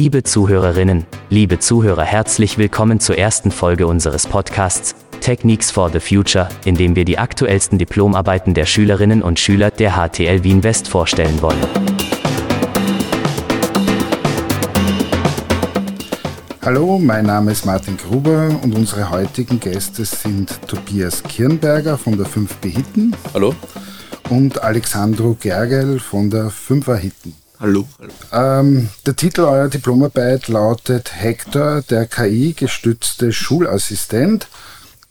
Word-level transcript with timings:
Liebe 0.00 0.22
Zuhörerinnen, 0.22 1.06
liebe 1.28 1.58
Zuhörer, 1.58 2.04
herzlich 2.04 2.56
willkommen 2.56 3.00
zur 3.00 3.18
ersten 3.18 3.50
Folge 3.50 3.88
unseres 3.88 4.28
Podcasts 4.28 4.94
Techniques 5.20 5.72
for 5.72 5.90
the 5.90 5.98
Future, 5.98 6.48
in 6.64 6.76
dem 6.76 6.94
wir 6.94 7.04
die 7.04 7.18
aktuellsten 7.18 7.78
Diplomarbeiten 7.78 8.54
der 8.54 8.64
Schülerinnen 8.64 9.24
und 9.24 9.40
Schüler 9.40 9.72
der 9.72 9.96
HTL 9.96 10.44
Wien 10.44 10.62
West 10.62 10.86
vorstellen 10.86 11.42
wollen. 11.42 11.58
Hallo, 16.64 17.00
mein 17.00 17.26
Name 17.26 17.50
ist 17.50 17.66
Martin 17.66 17.96
Gruber 17.96 18.56
und 18.62 18.76
unsere 18.76 19.10
heutigen 19.10 19.58
Gäste 19.58 20.04
sind 20.04 20.60
Tobias 20.68 21.24
Kirnberger 21.24 21.98
von 21.98 22.16
der 22.16 22.28
5B 22.28 22.68
Hitten. 22.68 23.16
Hallo. 23.34 23.52
Und 24.30 24.62
Alexandro 24.62 25.36
Gergel 25.40 25.98
von 25.98 26.30
der 26.30 26.52
5er 26.52 26.94
Hitten. 26.94 27.34
Hallo. 27.60 27.88
Ähm, 28.32 28.88
der 29.04 29.16
Titel 29.16 29.40
eurer 29.40 29.68
Diplomarbeit 29.68 30.46
lautet 30.46 31.12
Hector, 31.12 31.82
der 31.82 32.06
KI-gestützte 32.06 33.32
Schulassistent. 33.32 34.46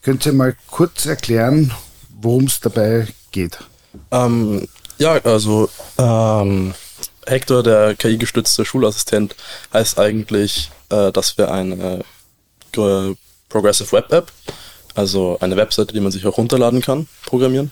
Könnt 0.02 0.26
ihr 0.26 0.32
mal 0.32 0.56
kurz 0.68 1.06
erklären, 1.06 1.74
worum 2.22 2.46
es 2.46 2.62
dabei 2.62 3.08
geht? 3.32 3.60
Ähm, 4.12 4.66
ja, 4.98 5.20
also 5.26 5.70
ähm, 5.98 6.74
Hector, 7.26 7.64
der 7.64 7.96
KI-gestützte 7.96 8.64
Schulassistent, 8.64 9.36
heißt 9.74 10.00
eigentlich, 10.00 10.72
äh, 10.90 11.12
dass 11.12 11.38
wir 11.38 11.52
eine 11.52 12.06
äh, 12.78 13.14
Progressive 13.50 13.92
Web 13.92 14.14
App, 14.14 14.32
also 14.96 15.38
eine 15.42 15.58
Webseite, 15.58 15.94
die 15.94 16.00
man 16.00 16.14
sich 16.14 16.26
auch 16.26 16.38
runterladen 16.38 16.82
kann, 16.82 17.10
programmieren, 17.26 17.72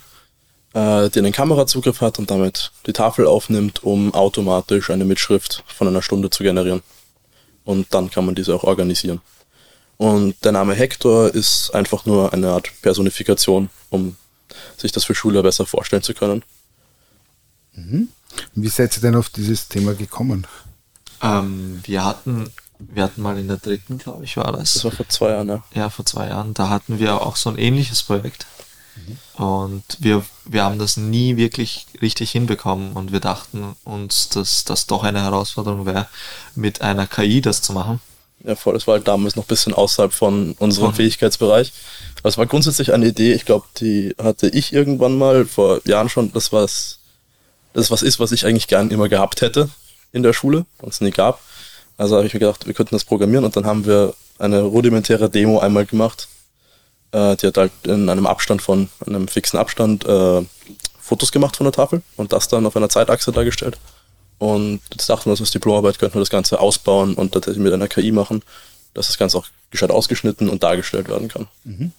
äh, 0.76 1.10
die 1.10 1.20
einen 1.20 1.32
Kamerazugriff 1.32 2.02
hat 2.02 2.20
und 2.20 2.30
damit 2.30 2.72
die 2.86 2.94
Tafel 2.94 3.26
aufnimmt, 3.26 3.84
um 3.84 4.14
automatisch 4.14 4.90
eine 4.90 5.06
Mitschrift 5.06 5.64
von 5.68 5.88
einer 5.88 6.02
Stunde 6.02 6.30
zu 6.30 6.44
generieren. 6.44 6.84
Und 7.64 7.94
dann 7.94 8.12
kann 8.12 8.26
man 8.26 8.36
diese 8.36 8.54
auch 8.54 8.64
organisieren. 8.64 9.22
Und 9.98 10.36
der 10.44 10.52
Name 10.52 10.76
Hector 10.76 11.34
ist 11.34 11.74
einfach 11.74 12.06
nur 12.06 12.34
eine 12.34 12.50
Art 12.52 12.70
Personifikation, 12.82 13.70
um 13.90 14.18
sich 14.76 14.92
das 14.92 15.06
für 15.06 15.16
Schüler 15.16 15.42
besser 15.42 15.66
vorstellen 15.66 16.04
zu 16.04 16.14
können. 16.14 16.44
Mhm. 17.74 18.10
Wie 18.54 18.68
seid 18.68 18.98
ihr 18.98 19.02
denn 19.02 19.16
auf 19.16 19.30
dieses 19.30 19.70
Thema 19.70 19.94
gekommen? 19.96 20.46
Ähm, 21.22 21.80
wir 21.86 22.04
hatten, 22.04 22.52
wir 22.80 23.04
hatten 23.04 23.22
mal 23.22 23.40
in 23.40 23.48
der 23.48 23.58
dritten, 23.58 23.98
glaube 23.98 24.26
ich, 24.26 24.36
war 24.36 24.52
das. 24.52 24.74
Das 24.74 24.84
war 24.84 24.92
vor 24.92 25.08
zwei 25.08 25.30
Jahren, 25.30 25.48
ja. 25.48 25.64
Ja, 25.74 25.90
vor 25.90 26.06
zwei 26.06 26.28
Jahren. 26.28 26.54
Da 26.54 26.68
hatten 26.70 27.00
wir 27.00 27.22
auch 27.22 27.38
so 27.38 27.50
ein 27.50 27.58
ähnliches 27.58 28.04
Projekt. 28.04 28.46
Mhm. 28.96 29.44
Und 29.44 29.84
wir, 30.00 30.26
wir 30.46 30.64
haben 30.64 30.80
das 30.80 30.98
nie 30.98 31.38
wirklich 31.38 31.88
richtig 32.02 32.32
hinbekommen 32.32 32.94
und 32.94 33.12
wir 33.12 33.20
dachten 33.20 33.76
uns, 33.84 34.30
dass 34.30 34.64
das 34.64 34.88
doch 34.88 35.04
eine 35.04 35.22
Herausforderung 35.22 35.86
wäre, 35.86 36.08
mit 36.56 36.82
einer 36.82 37.08
KI 37.08 37.42
das 37.42 37.62
zu 37.62 37.74
machen. 37.74 38.00
Ja, 38.44 38.56
voll. 38.56 38.74
Das 38.74 38.86
war 38.86 38.96
halt 38.96 39.08
damals 39.08 39.36
noch 39.36 39.46
ein 39.46 39.48
bisschen 39.48 39.74
außerhalb 39.74 40.14
von 40.14 40.56
unserem 40.60 40.88
von. 40.88 40.96
Fähigkeitsbereich. 40.96 41.74
Es 42.24 42.38
war 42.38 42.46
grundsätzlich 42.48 42.92
eine 42.92 43.08
Idee, 43.08 43.34
ich 43.34 43.46
glaube, 43.46 43.66
die 43.80 44.16
hatte 44.22 44.48
ich 44.50 44.74
irgendwann 44.74 45.18
mal 45.18 45.46
vor 45.46 45.82
Jahren 45.86 46.10
schon. 46.10 46.34
Das 46.34 46.52
war 46.52 46.62
das 46.62 47.00
das 47.76 47.92
was 47.92 48.02
ist, 48.02 48.20
was 48.20 48.32
ich 48.32 48.46
eigentlich 48.46 48.68
gern 48.68 48.90
immer 48.90 49.10
gehabt 49.10 49.42
hätte 49.42 49.70
in 50.12 50.24
der 50.24 50.34
Schule 50.34 50.66
und 50.82 50.90
es 50.90 51.02
nie 51.02 51.12
gab. 51.12 51.42
Also 51.98 52.16
habe 52.16 52.26
ich 52.26 52.34
mir 52.34 52.40
gedacht, 52.40 52.66
wir 52.66 52.74
könnten 52.74 52.96
das 52.96 53.04
programmieren 53.04 53.46
und 53.46 53.56
dann 53.56 53.66
haben 53.66 53.86
wir 53.86 54.16
eine 54.40 54.62
rudimentäre 54.62 55.30
Demo 55.30 55.60
einmal 55.60 55.86
gemacht. 55.86 56.28
Äh, 57.16 57.38
die 57.38 57.48
hat 57.48 57.58
halt 57.58 57.72
in 57.84 58.10
einem 58.10 58.28
Abstand 58.28 58.62
von, 58.62 58.90
einem 59.06 59.30
fixen 59.30 59.58
Abstand, 59.58 60.06
äh, 60.06 60.42
Fotos 61.00 61.32
gemacht 61.32 61.56
von 61.56 61.66
der 61.66 61.72
Tafel 61.72 62.02
und 62.18 62.34
das 62.34 62.50
dann 62.50 62.66
auf 62.66 62.76
einer 62.76 62.90
Zeitachse 62.90 63.32
dargestellt. 63.32 63.78
Und 64.38 64.82
jetzt 64.92 65.10
dachten 65.10 65.26
wir 65.26 65.32
uns, 65.32 65.40
als 65.40 65.52
Diplomarbeit 65.52 65.98
könnten 65.98 66.16
wir 66.16 66.22
das 66.22 66.30
Ganze 66.30 66.60
ausbauen 66.60 67.14
und 67.14 67.32
tatsächlich 67.32 67.64
mit 67.64 67.72
einer 67.72 67.88
KI 67.88 68.12
machen, 68.12 68.42
dass 68.94 69.08
das 69.08 69.18
Ganze 69.18 69.38
auch 69.38 69.46
gescheit 69.72 69.92
ausgeschnitten 69.92 70.50
und 70.50 70.64
dargestellt 70.64 71.08
werden 71.08 71.30
kann. 71.30 71.48
Mhm. 71.64 71.94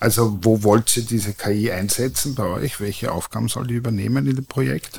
Also 0.00 0.36
wo 0.42 0.64
wollt 0.64 0.96
ihr 0.96 1.04
diese 1.04 1.32
KI 1.32 1.70
einsetzen 1.70 2.34
bei 2.34 2.44
euch? 2.44 2.80
Welche 2.80 3.12
Aufgaben 3.12 3.48
soll 3.48 3.68
die 3.68 3.74
übernehmen 3.74 4.26
in 4.26 4.34
dem 4.34 4.46
Projekt? 4.46 4.98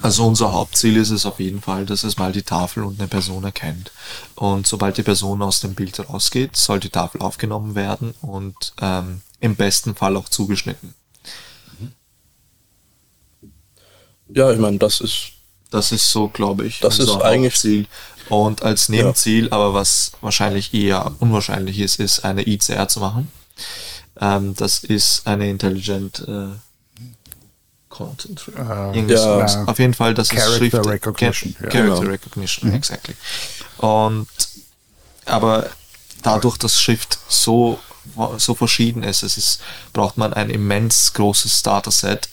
Also 0.00 0.26
unser 0.26 0.52
Hauptziel 0.52 0.96
ist 0.96 1.10
es 1.10 1.26
auf 1.26 1.40
jeden 1.40 1.60
Fall, 1.60 1.84
dass 1.84 2.04
es 2.04 2.18
mal 2.18 2.32
die 2.32 2.42
Tafel 2.42 2.84
und 2.84 2.98
eine 3.00 3.08
Person 3.08 3.44
erkennt. 3.44 3.90
Und 4.36 4.66
sobald 4.66 4.96
die 4.96 5.02
Person 5.02 5.42
aus 5.42 5.60
dem 5.60 5.74
Bild 5.74 5.98
rausgeht, 6.08 6.56
soll 6.56 6.78
die 6.78 6.90
Tafel 6.90 7.20
aufgenommen 7.20 7.74
werden 7.74 8.14
und 8.20 8.74
ähm, 8.80 9.22
im 9.40 9.56
besten 9.56 9.94
Fall 9.94 10.16
auch 10.16 10.28
zugeschnitten. 10.28 10.94
Ja, 14.28 14.52
ich 14.52 14.58
meine, 14.58 14.78
das 14.78 15.00
ist. 15.00 15.32
Das 15.70 15.92
ist 15.92 16.10
so, 16.10 16.28
glaube 16.28 16.64
ich, 16.64 16.80
das 16.80 16.98
ist 16.98 17.10
eigentlich 17.20 17.56
Ziel. 17.56 17.86
Und 18.30 18.62
als 18.62 18.88
Nebenziel, 18.88 19.46
ja. 19.46 19.52
aber 19.52 19.74
was 19.74 20.12
wahrscheinlich 20.22 20.72
eher 20.72 21.12
unwahrscheinlich 21.18 21.78
ist, 21.78 21.96
ist 21.96 22.24
eine 22.24 22.48
ICR 22.48 22.88
zu 22.88 23.00
machen. 23.00 23.30
Ähm, 24.18 24.54
das 24.54 24.82
ist 24.82 25.26
eine 25.26 25.50
Intelligent 25.50 26.24
äh, 26.26 26.48
Content. 27.88 28.48
Uh, 28.48 28.92
ja, 28.92 29.64
auf 29.66 29.78
jeden 29.78 29.94
Fall, 29.94 30.14
das 30.14 30.28
Character 30.28 30.52
ist 30.52 30.58
Schrift, 30.58 30.86
Recognition. 30.86 31.54
Ca 31.54 31.64
ja. 31.64 31.70
Character 31.70 32.00
genau. 32.00 32.10
Recognition, 32.10 32.70
mhm. 32.70 32.76
exactly. 32.76 33.14
Und 33.78 34.28
aber 35.24 35.70
dadurch, 36.22 36.58
dass 36.58 36.80
Schrift 36.80 37.18
so 37.28 37.78
so 38.38 38.54
verschieden 38.54 39.02
ist, 39.02 39.22
es 39.22 39.36
ist, 39.36 39.60
braucht 39.92 40.16
man 40.16 40.32
ein 40.32 40.50
immens 40.50 41.12
großes 41.12 41.62
Dataset. 41.62 42.28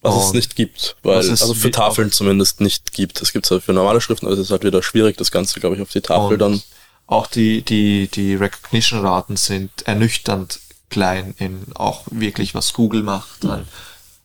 Was 0.00 0.26
es 0.26 0.32
nicht 0.32 0.54
gibt, 0.54 0.96
weil 1.02 1.18
es 1.18 1.42
also 1.42 1.54
für 1.54 1.72
Tafeln 1.72 2.12
zumindest 2.12 2.60
nicht 2.60 2.92
gibt. 2.92 3.20
Es 3.20 3.32
gibt 3.32 3.46
es 3.46 3.50
halt 3.50 3.64
für 3.64 3.72
normale 3.72 4.00
Schriften, 4.00 4.26
aber 4.26 4.34
es 4.34 4.40
ist 4.40 4.50
halt 4.52 4.62
wieder 4.62 4.80
schwierig, 4.80 5.16
das 5.16 5.32
Ganze, 5.32 5.58
glaube 5.58 5.74
ich, 5.74 5.82
auf 5.82 5.90
die 5.90 6.00
Tafel 6.00 6.38
dann. 6.38 6.62
Auch 7.08 7.26
die, 7.26 7.62
die, 7.62 8.06
die 8.06 8.36
Recognition-Raten 8.36 9.36
sind 9.36 9.70
ernüchternd 9.86 10.60
klein 10.88 11.34
in 11.38 11.64
auch 11.74 12.04
wirklich, 12.10 12.54
was 12.54 12.74
Google 12.74 13.02
macht 13.02 13.44
an 13.44 13.66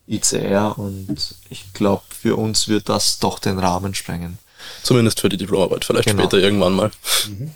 ICR 0.07 0.77
und 0.77 1.35
ich 1.49 1.73
glaube, 1.73 2.03
für 2.09 2.35
uns 2.37 2.67
wird 2.67 2.89
das 2.89 3.19
doch 3.19 3.39
den 3.39 3.59
Rahmen 3.59 3.95
sprengen. 3.95 4.37
Zumindest 4.81 5.19
für 5.19 5.29
die 5.29 5.37
Diplomarbeit, 5.37 5.85
vielleicht 5.85 6.07
genau. 6.07 6.23
später 6.23 6.37
irgendwann 6.37 6.73
mal. 6.73 6.91
Mhm. 7.27 7.51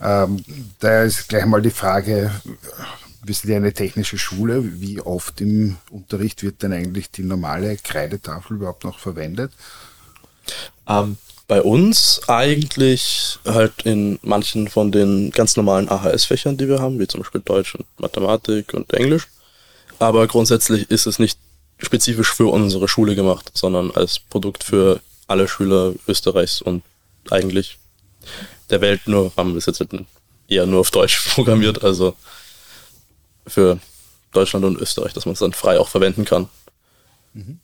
Ähm, 0.00 0.44
da 0.80 1.02
ist 1.02 1.28
gleich 1.28 1.46
mal 1.46 1.62
die 1.62 1.70
Frage, 1.70 2.30
wir 3.22 3.34
sind 3.34 3.50
ja 3.50 3.56
eine 3.56 3.72
technische 3.72 4.18
Schule, 4.18 4.80
wie 4.80 5.00
oft 5.00 5.40
im 5.40 5.76
Unterricht 5.90 6.42
wird 6.42 6.62
denn 6.62 6.72
eigentlich 6.72 7.10
die 7.10 7.24
normale 7.24 7.76
Kreidetafel 7.76 8.56
überhaupt 8.56 8.84
noch 8.84 8.98
verwendet? 8.98 9.52
Ähm, 10.88 11.16
bei 11.48 11.62
uns 11.62 12.20
eigentlich 12.28 13.38
halt 13.44 13.82
in 13.84 14.18
manchen 14.22 14.68
von 14.68 14.92
den 14.92 15.30
ganz 15.30 15.56
normalen 15.56 15.88
AHS-Fächern, 15.88 16.56
die 16.56 16.68
wir 16.68 16.80
haben, 16.80 16.98
wie 16.98 17.06
zum 17.06 17.20
Beispiel 17.20 17.40
Deutsch 17.40 17.74
und 17.74 17.86
Mathematik 17.98 18.74
und 18.74 18.92
Englisch. 18.92 19.28
Aber 19.98 20.26
grundsätzlich 20.26 20.90
ist 20.90 21.06
es 21.06 21.18
nicht 21.18 21.38
spezifisch 21.78 22.32
für 22.32 22.46
unsere 22.46 22.88
Schule 22.88 23.14
gemacht, 23.14 23.50
sondern 23.54 23.90
als 23.90 24.18
Produkt 24.18 24.64
für 24.64 25.00
alle 25.26 25.48
Schüler 25.48 25.94
Österreichs 26.08 26.62
und 26.62 26.82
eigentlich 27.30 27.78
der 28.70 28.80
Welt 28.80 29.06
nur, 29.06 29.32
haben 29.36 29.52
wir 29.52 29.58
es 29.58 29.66
jetzt 29.66 29.84
eher 30.48 30.66
nur 30.66 30.80
auf 30.80 30.90
Deutsch 30.90 31.28
programmiert, 31.34 31.84
also 31.84 32.14
für 33.46 33.78
Deutschland 34.32 34.64
und 34.64 34.80
Österreich, 34.80 35.12
dass 35.12 35.26
man 35.26 35.34
es 35.34 35.38
dann 35.38 35.52
frei 35.52 35.78
auch 35.78 35.88
verwenden 35.88 36.24
kann. 36.24 36.48
Mhm. 37.32 37.58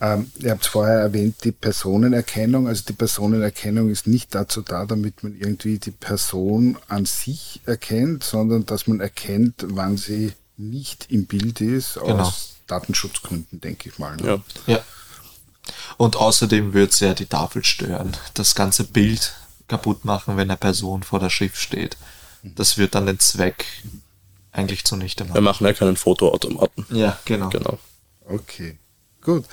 Ähm, 0.00 0.30
ihr 0.38 0.52
habt 0.52 0.66
vorher 0.66 1.00
erwähnt, 1.00 1.36
die 1.42 1.50
Personenerkennung. 1.50 2.68
Also 2.68 2.84
die 2.86 2.92
Personenerkennung 2.92 3.90
ist 3.90 4.06
nicht 4.06 4.34
dazu 4.34 4.62
da, 4.62 4.86
damit 4.86 5.24
man 5.24 5.34
irgendwie 5.36 5.78
die 5.78 5.90
Person 5.90 6.78
an 6.86 7.04
sich 7.04 7.60
erkennt, 7.66 8.22
sondern 8.22 8.64
dass 8.64 8.86
man 8.86 9.00
erkennt, 9.00 9.64
wann 9.66 9.96
sie 9.96 10.32
nicht 10.56 11.10
im 11.10 11.26
Bild 11.26 11.60
ist, 11.60 11.94
genau. 11.94 12.20
aus 12.20 12.57
Datenschutzgründen, 12.68 13.60
denke 13.60 13.88
ich 13.88 13.98
mal. 13.98 14.16
Ne? 14.16 14.42
Ja. 14.66 14.74
ja. 14.74 14.80
Und 15.96 16.16
außerdem 16.16 16.72
wird 16.72 16.92
es 16.92 17.00
ja 17.00 17.14
die 17.14 17.26
Tafel 17.26 17.64
stören. 17.64 18.16
Das 18.34 18.54
ganze 18.54 18.84
Bild 18.84 19.34
kaputt 19.66 20.04
machen, 20.04 20.36
wenn 20.36 20.50
eine 20.50 20.56
Person 20.56 21.02
vor 21.02 21.20
der 21.20 21.30
Schrift 21.30 21.56
steht. 21.56 21.96
Das 22.42 22.78
wird 22.78 22.94
dann 22.94 23.06
den 23.06 23.18
Zweck 23.18 23.66
eigentlich 24.52 24.84
zunichte 24.84 25.24
machen. 25.24 25.34
Wir 25.34 25.40
machen 25.42 25.66
ja 25.66 25.72
keinen 25.72 25.96
Fotoautomaten. 25.96 26.86
Ja, 26.90 27.18
genau. 27.24 27.48
Genau. 27.50 27.78
Okay, 28.26 28.78
gut. 29.22 29.44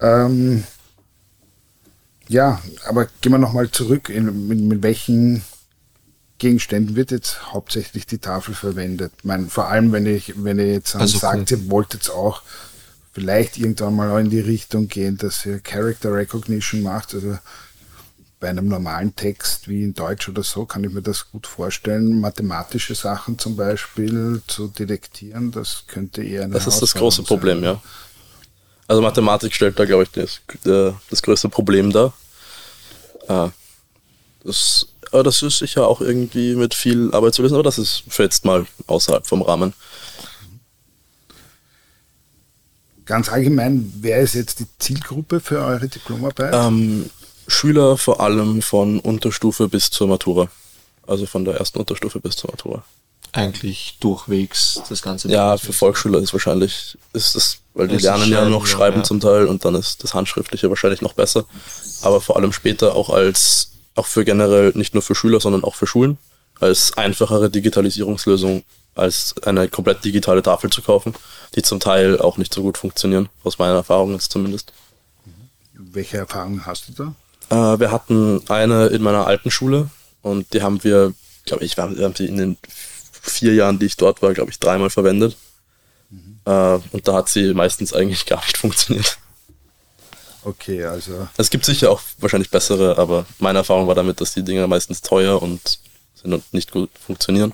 Ähm, 0.00 0.64
ja, 2.28 2.60
aber 2.86 3.06
gehen 3.20 3.32
wir 3.32 3.38
nochmal 3.38 3.70
zurück. 3.70 4.08
In, 4.08 4.48
mit, 4.48 4.60
mit, 4.60 4.82
welchen 4.82 5.42
Gegenständen 6.38 6.96
wird 6.96 7.10
jetzt 7.10 7.52
hauptsächlich 7.52 8.06
die 8.06 8.18
Tafel 8.18 8.54
verwendet? 8.54 9.12
Ich 9.18 9.24
meine, 9.24 9.46
vor 9.48 9.68
allem, 9.68 9.92
wenn 9.92 10.06
ich, 10.06 10.34
wenn 10.36 10.58
ihr 10.58 10.72
jetzt 10.72 10.94
also 10.96 11.18
sagt, 11.18 11.50
ihr 11.50 11.70
wollt 11.70 11.94
jetzt 11.94 12.10
auch 12.10 12.42
vielleicht 13.12 13.56
irgendwann 13.56 13.96
mal 13.96 14.20
in 14.20 14.30
die 14.30 14.40
Richtung 14.40 14.88
gehen, 14.88 15.16
dass 15.16 15.46
ihr 15.46 15.60
Character 15.60 16.12
Recognition 16.12 16.82
macht, 16.82 17.14
also 17.14 17.38
bei 18.38 18.50
einem 18.50 18.68
normalen 18.68 19.16
Text 19.16 19.68
wie 19.68 19.82
in 19.82 19.94
Deutsch 19.94 20.28
oder 20.28 20.42
so 20.42 20.66
kann 20.66 20.84
ich 20.84 20.92
mir 20.92 21.00
das 21.00 21.30
gut 21.30 21.46
vorstellen, 21.46 22.20
mathematische 22.20 22.94
Sachen 22.94 23.38
zum 23.38 23.56
Beispiel 23.56 24.42
zu 24.46 24.68
detektieren, 24.68 25.50
das 25.52 25.84
könnte 25.86 26.22
eher 26.22 26.44
eine 26.44 26.52
Das 26.52 26.66
ist 26.66 26.82
das 26.82 26.92
große 26.92 27.22
Problem, 27.22 27.64
ja. 27.64 27.80
Also 28.86 29.00
Mathematik 29.00 29.54
stellt 29.54 29.78
da, 29.78 29.86
glaube 29.86 30.02
ich, 30.02 30.10
das, 30.10 30.40
das 31.10 31.22
größte 31.22 31.48
Problem 31.48 31.90
dar. 31.90 32.12
Äh, 33.28 33.48
Das, 34.44 34.86
aber 35.12 35.22
das 35.22 35.42
ist 35.42 35.58
sicher 35.58 35.86
auch 35.86 36.00
irgendwie 36.00 36.54
mit 36.54 36.74
viel 36.74 37.12
Arbeit 37.12 37.34
zu 37.34 37.42
lösen, 37.42 37.54
aber 37.54 37.62
das 37.62 37.78
ist 37.78 38.04
für 38.08 38.24
jetzt 38.24 38.44
mal 38.44 38.66
außerhalb 38.86 39.26
vom 39.26 39.42
Rahmen. 39.42 39.72
Ganz 43.04 43.28
allgemein, 43.28 43.92
wer 44.00 44.18
ist 44.18 44.34
jetzt 44.34 44.58
die 44.58 44.66
Zielgruppe 44.78 45.40
für 45.40 45.60
eure 45.60 45.88
Diplomarbeit? 45.88 46.52
Ähm, 46.52 47.08
Schüler 47.46 47.96
vor 47.96 48.20
allem 48.20 48.62
von 48.62 48.98
Unterstufe 48.98 49.68
bis 49.68 49.90
zur 49.90 50.08
Matura. 50.08 50.48
Also 51.06 51.26
von 51.26 51.44
der 51.44 51.54
ersten 51.54 51.78
Unterstufe 51.78 52.18
bis 52.18 52.36
zur 52.36 52.50
Matura. 52.50 52.82
Eigentlich 53.32 53.98
durchwegs 54.00 54.80
das 54.88 55.02
ganze. 55.02 55.28
Ja, 55.28 55.56
für 55.56 55.72
Volksschüler 55.72 56.18
ist 56.20 56.32
wahrscheinlich, 56.32 56.96
ist 57.12 57.36
das, 57.36 57.58
weil 57.74 57.86
die 57.86 57.94
Es 57.94 58.02
ist 58.02 58.04
lernen 58.04 58.30
ja 58.30 58.48
noch 58.48 58.66
schreiben 58.66 58.98
ja. 58.98 59.02
zum 59.04 59.20
Teil 59.20 59.46
und 59.46 59.64
dann 59.64 59.74
ist 59.74 60.02
das 60.02 60.14
Handschriftliche 60.14 60.70
wahrscheinlich 60.70 61.02
noch 61.02 61.12
besser. 61.12 61.44
Aber 62.02 62.20
vor 62.20 62.36
allem 62.36 62.52
später 62.52 62.96
auch 62.96 63.10
als, 63.10 63.72
auch 63.96 64.06
für 64.06 64.24
generell, 64.24 64.72
nicht 64.74 64.94
nur 64.94 65.02
für 65.02 65.14
Schüler, 65.14 65.40
sondern 65.40 65.64
auch 65.64 65.74
für 65.74 65.86
Schulen, 65.86 66.18
als 66.60 66.96
einfachere 66.96 67.50
Digitalisierungslösung, 67.50 68.62
als 68.94 69.34
eine 69.42 69.68
komplett 69.68 70.04
digitale 70.04 70.42
Tafel 70.42 70.70
zu 70.70 70.82
kaufen, 70.82 71.14
die 71.54 71.62
zum 71.62 71.80
Teil 71.80 72.18
auch 72.18 72.38
nicht 72.38 72.52
so 72.52 72.62
gut 72.62 72.78
funktionieren, 72.78 73.28
aus 73.44 73.58
meiner 73.58 73.74
Erfahrung 73.74 74.12
jetzt 74.12 74.32
zumindest. 74.32 74.72
Welche 75.74 76.18
Erfahrungen 76.18 76.64
hast 76.66 76.88
du 76.88 76.92
da? 76.92 77.74
Äh, 77.74 77.80
wir 77.80 77.90
hatten 77.90 78.42
eine 78.48 78.86
in 78.86 79.02
meiner 79.02 79.26
alten 79.26 79.50
Schule 79.50 79.90
und 80.22 80.52
die 80.52 80.62
haben 80.62 80.82
wir, 80.82 81.12
glaube 81.44 81.64
ich, 81.64 81.76
wir 81.76 81.84
haben, 81.84 82.14
sie 82.14 82.26
in 82.26 82.36
den 82.36 82.56
vier 83.10 83.54
Jahren, 83.54 83.78
die 83.78 83.86
ich 83.86 83.96
dort 83.96 84.22
war, 84.22 84.32
glaube 84.34 84.50
ich, 84.50 84.58
dreimal 84.58 84.90
verwendet. 84.90 85.36
Äh, 86.46 86.78
und 86.92 87.06
da 87.06 87.14
hat 87.14 87.28
sie 87.28 87.52
meistens 87.54 87.92
eigentlich 87.92 88.24
gar 88.26 88.40
nicht 88.40 88.56
funktioniert. 88.58 89.18
Okay, 90.46 90.84
also 90.84 91.26
Es 91.36 91.50
gibt 91.50 91.64
sicher 91.64 91.90
auch 91.90 92.00
wahrscheinlich 92.18 92.52
bessere, 92.52 92.96
aber 92.98 93.26
meine 93.40 93.58
Erfahrung 93.58 93.88
war 93.88 93.96
damit, 93.96 94.20
dass 94.20 94.32
die 94.32 94.44
Dinger 94.44 94.68
meistens 94.68 95.02
teuer 95.02 95.42
und 95.42 95.80
sind 96.14 96.32
und 96.32 96.54
nicht 96.54 96.70
gut 96.70 96.88
funktionieren. 97.04 97.52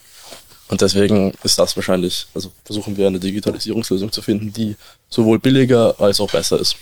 Und 0.69 0.83
deswegen 0.83 1.33
ist 1.43 1.59
das 1.59 1.75
wahrscheinlich, 1.75 2.27
also 2.35 2.53
versuchen 2.67 2.99
wir 2.99 3.07
eine 3.07 3.19
Digitalisierungslösung 3.19 4.13
zu 4.13 4.21
finden, 4.21 4.53
die 4.53 4.77
sowohl 5.09 5.39
billiger 5.39 5.99
als 6.03 6.21
auch 6.21 6.31
besser 6.31 6.61
ist. 6.61 6.77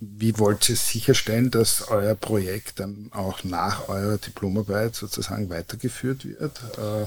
wie 0.00 0.38
wollt 0.38 0.66
ihr 0.70 0.76
sicherstellen, 0.76 1.50
dass 1.50 1.88
euer 1.88 2.14
Projekt 2.14 2.80
dann 2.80 3.10
auch 3.12 3.44
nach 3.44 3.90
eurer 3.90 4.16
Diplomarbeit 4.16 4.96
sozusagen 4.96 5.50
weitergeführt 5.50 6.24
wird? 6.24 6.58
Äh, 6.78 7.04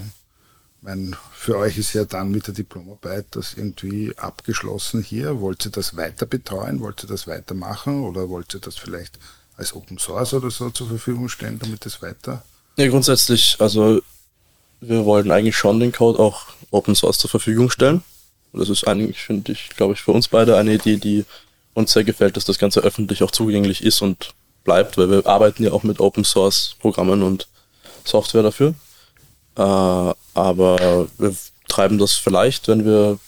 meine, 0.84 1.12
für 1.34 1.58
euch 1.58 1.78
ist 1.78 1.94
ja 1.94 2.06
dann 2.06 2.32
mit 2.32 2.48
der 2.48 2.54
Diplomarbeit 2.54 3.28
das 3.32 3.54
irgendwie 3.54 4.14
abgeschlossen 4.18 5.02
hier. 5.02 5.40
Wollt 5.42 5.66
ihr 5.66 5.72
das 5.72 5.96
weiter 5.96 6.26
betreuen? 6.26 6.82
Wollt 6.82 7.04
ihr 7.04 7.08
das 7.08 7.28
weitermachen? 7.28 8.04
Oder 8.04 8.30
wollt 8.30 8.54
ihr 8.54 8.60
das 8.60 8.76
vielleicht 8.76 9.18
als 9.58 9.74
Open 9.74 9.98
Source 9.98 10.34
oder 10.34 10.52
so 10.52 10.70
zur 10.70 10.88
Verfügung 10.88 11.30
stellen, 11.30 11.60
damit 11.60 11.86
es 11.86 12.02
weiter? 12.02 12.44
Ja, 12.76 12.88
grundsätzlich, 12.88 13.58
also 13.60 14.02
wir 14.82 15.06
wollten 15.06 15.32
eigentlich 15.32 15.56
schon 15.56 15.80
den 15.80 15.92
Code 15.92 16.20
auch 16.20 16.48
Open 16.72 16.96
Source 16.96 17.18
zur 17.18 17.30
Verfügung 17.30 17.70
stellen. 17.70 18.04
Und 18.52 18.60
das 18.60 18.70
ist 18.70 18.88
eigentlich, 18.88 19.20
finde 19.20 19.52
ich, 19.52 19.70
glaube 19.70 19.94
ich, 19.94 20.02
für 20.02 20.12
uns 20.12 20.28
beide 20.28 20.58
eine 20.58 20.74
Idee, 20.74 20.98
die 20.98 21.26
uns 21.74 21.94
sehr 21.94 22.04
gefällt, 22.04 22.38
dass 22.38 22.46
das 22.46 22.60
Ganze 22.60 22.82
öffentlich 22.82 23.24
auch 23.24 23.32
zugänglich 23.32 23.84
ist 23.84 24.02
und 24.02 24.34
bleibt, 24.64 24.98
weil 24.98 25.10
wir 25.10 25.26
arbeiten 25.26 25.64
ja 25.64 25.72
auch 25.72 25.84
mit 25.84 26.00
Open 26.00 26.24
Source 26.24 26.76
Programmen 26.80 27.24
und 27.24 27.48
Software 28.04 28.44
dafür. 28.44 28.76
Äh, 29.56 30.14
aber 30.34 31.08
wir 31.18 31.36
treiben 31.68 31.98
das 31.98 32.14
vielleicht, 32.14 32.68
wenn 32.68 32.86
wir 32.86 33.20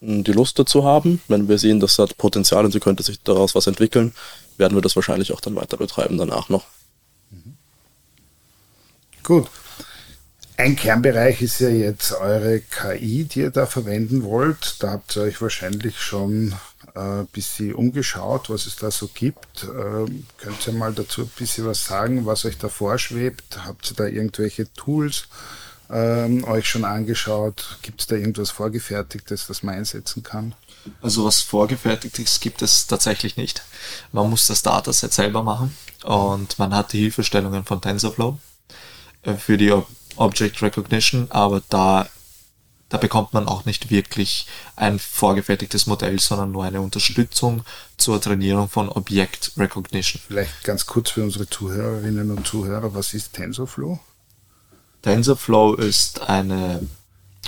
mh, 0.00 0.22
die 0.22 0.32
Lust 0.32 0.58
dazu 0.58 0.84
haben, 0.84 1.20
wenn 1.28 1.48
wir 1.48 1.58
sehen, 1.58 1.80
das 1.80 1.98
hat 1.98 2.16
Potenzial 2.16 2.64
und 2.64 2.72
sie 2.72 2.80
könnte 2.80 3.02
sich 3.02 3.20
daraus 3.22 3.54
was 3.54 3.66
entwickeln, 3.66 4.12
werden 4.56 4.76
wir 4.76 4.82
das 4.82 4.96
wahrscheinlich 4.96 5.32
auch 5.32 5.40
dann 5.40 5.56
weiter 5.56 5.76
betreiben 5.76 6.18
danach 6.18 6.48
noch. 6.48 6.64
Gut. 9.22 9.48
Ein 10.58 10.74
Kernbereich 10.74 11.42
ist 11.42 11.60
ja 11.60 11.68
jetzt 11.68 12.12
eure 12.12 12.60
KI, 12.60 13.24
die 13.24 13.40
ihr 13.40 13.50
da 13.50 13.66
verwenden 13.66 14.22
wollt. 14.22 14.82
Da 14.82 14.92
habt 14.92 15.14
ihr 15.16 15.22
euch 15.22 15.42
wahrscheinlich 15.42 16.00
schon 16.00 16.54
äh, 16.94 17.00
ein 17.00 17.26
bisschen 17.26 17.74
umgeschaut, 17.74 18.48
was 18.48 18.64
es 18.64 18.76
da 18.76 18.90
so 18.90 19.10
gibt. 19.12 19.64
Ähm, 19.64 20.24
könnt 20.38 20.66
ihr 20.66 20.72
mal 20.72 20.94
dazu 20.94 21.22
ein 21.22 21.30
bisschen 21.36 21.66
was 21.66 21.84
sagen, 21.84 22.24
was 22.24 22.46
euch 22.46 22.56
da 22.56 22.70
vorschwebt? 22.70 23.66
Habt 23.66 23.90
ihr 23.90 23.96
da 23.96 24.06
irgendwelche 24.06 24.72
Tools 24.72 25.28
ähm, 25.90 26.44
euch 26.44 26.68
schon 26.68 26.84
angeschaut? 26.84 27.78
Gibt 27.82 28.00
es 28.00 28.06
da 28.06 28.16
irgendwas 28.16 28.50
Vorgefertigtes, 28.50 29.46
das 29.46 29.62
man 29.62 29.76
einsetzen 29.76 30.22
kann? 30.22 30.54
Also 31.02 31.24
was 31.24 31.40
Vorgefertigtes 31.40 32.40
gibt 32.40 32.62
es 32.62 32.86
tatsächlich 32.86 33.36
nicht. 33.36 33.62
Man 34.12 34.30
muss 34.30 34.46
das 34.46 34.62
Dataset 34.62 35.12
selber 35.12 35.42
machen 35.42 35.76
und 36.04 36.58
man 36.58 36.74
hat 36.74 36.92
die 36.92 37.00
Hilfestellungen 37.00 37.64
von 37.64 37.80
TensorFlow 37.80 38.38
äh, 39.22 39.34
für 39.34 39.56
die 39.56 39.72
Ob 39.72 39.88
Object 40.18 40.62
Recognition, 40.62 41.26
aber 41.30 41.62
da, 41.68 42.08
da 42.88 42.96
bekommt 42.96 43.34
man 43.34 43.48
auch 43.48 43.66
nicht 43.66 43.90
wirklich 43.90 44.46
ein 44.74 44.98
vorgefertigtes 44.98 45.86
Modell, 45.86 46.18
sondern 46.18 46.52
nur 46.52 46.64
eine 46.64 46.80
Unterstützung 46.80 47.64
zur 47.98 48.18
Trainierung 48.18 48.70
von 48.70 48.88
Object 48.88 49.52
Recognition. 49.58 50.22
Vielleicht 50.26 50.64
ganz 50.64 50.86
kurz 50.86 51.10
für 51.10 51.22
unsere 51.22 51.46
Zuhörerinnen 51.46 52.30
und 52.30 52.46
Zuhörer, 52.46 52.94
was 52.94 53.12
ist 53.12 53.34
TensorFlow? 53.34 54.00
TensorFlow 55.06 55.74
ist 55.74 56.20
eine 56.28 56.80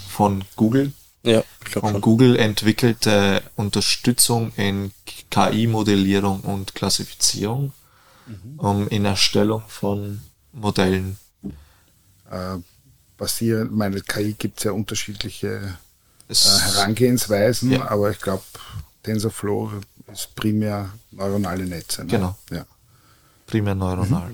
von 0.08 0.44
Google 0.55 0.93
Ja, 1.25 1.43
von 1.69 1.93
schon. 1.94 2.00
Google 2.00 2.37
entwickelte 2.37 3.43
Unterstützung 3.56 4.52
in 4.55 4.93
KI-Modellierung 5.32 6.43
und 6.43 6.76
Klassifizierung, 6.76 7.72
um 8.58 8.87
in 8.87 9.05
Erstellung 9.05 9.64
von 9.66 10.20
Modellen. 10.52 11.19
Äh, 12.31 12.58
basieren, 13.16 13.75
meine 13.75 14.02
KI 14.02 14.34
gibt 14.34 14.58
es 14.58 14.64
ja 14.64 14.70
unterschiedliche 14.70 15.76
Es, 16.28 16.46
äh, 16.46 16.61
Herangehensweisen, 16.61 17.72
Ja. 17.72 17.90
aber 17.90 18.12
ich 18.12 18.20
glaube, 18.20 18.44
TensorFlow 19.02 19.72
ist 20.12 20.32
primär 20.37 20.90
neuronale 21.11 21.64
Netze. 21.66 22.02
Ne? 22.04 22.06
Genau. 22.12 22.38
Ja. 22.52 22.64
primär 23.49 23.75
neuronal. 23.75 24.31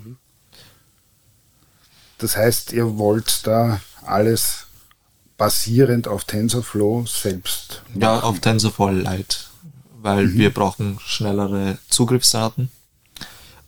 Das 2.24 2.38
heißt, 2.38 2.72
ihr 2.72 2.96
wollt 2.96 3.46
da 3.46 3.82
alles 4.06 4.64
basierend 5.36 6.08
auf 6.08 6.24
TensorFlow 6.24 7.04
selbst. 7.04 7.82
Ja, 7.94 8.20
auf 8.20 8.40
TensorFlow 8.40 8.88
Lite, 8.92 9.36
weil 10.00 10.32
wir 10.32 10.48
brauchen 10.48 10.98
schnellere 11.04 11.76
Zugriffsdaten. 11.90 12.70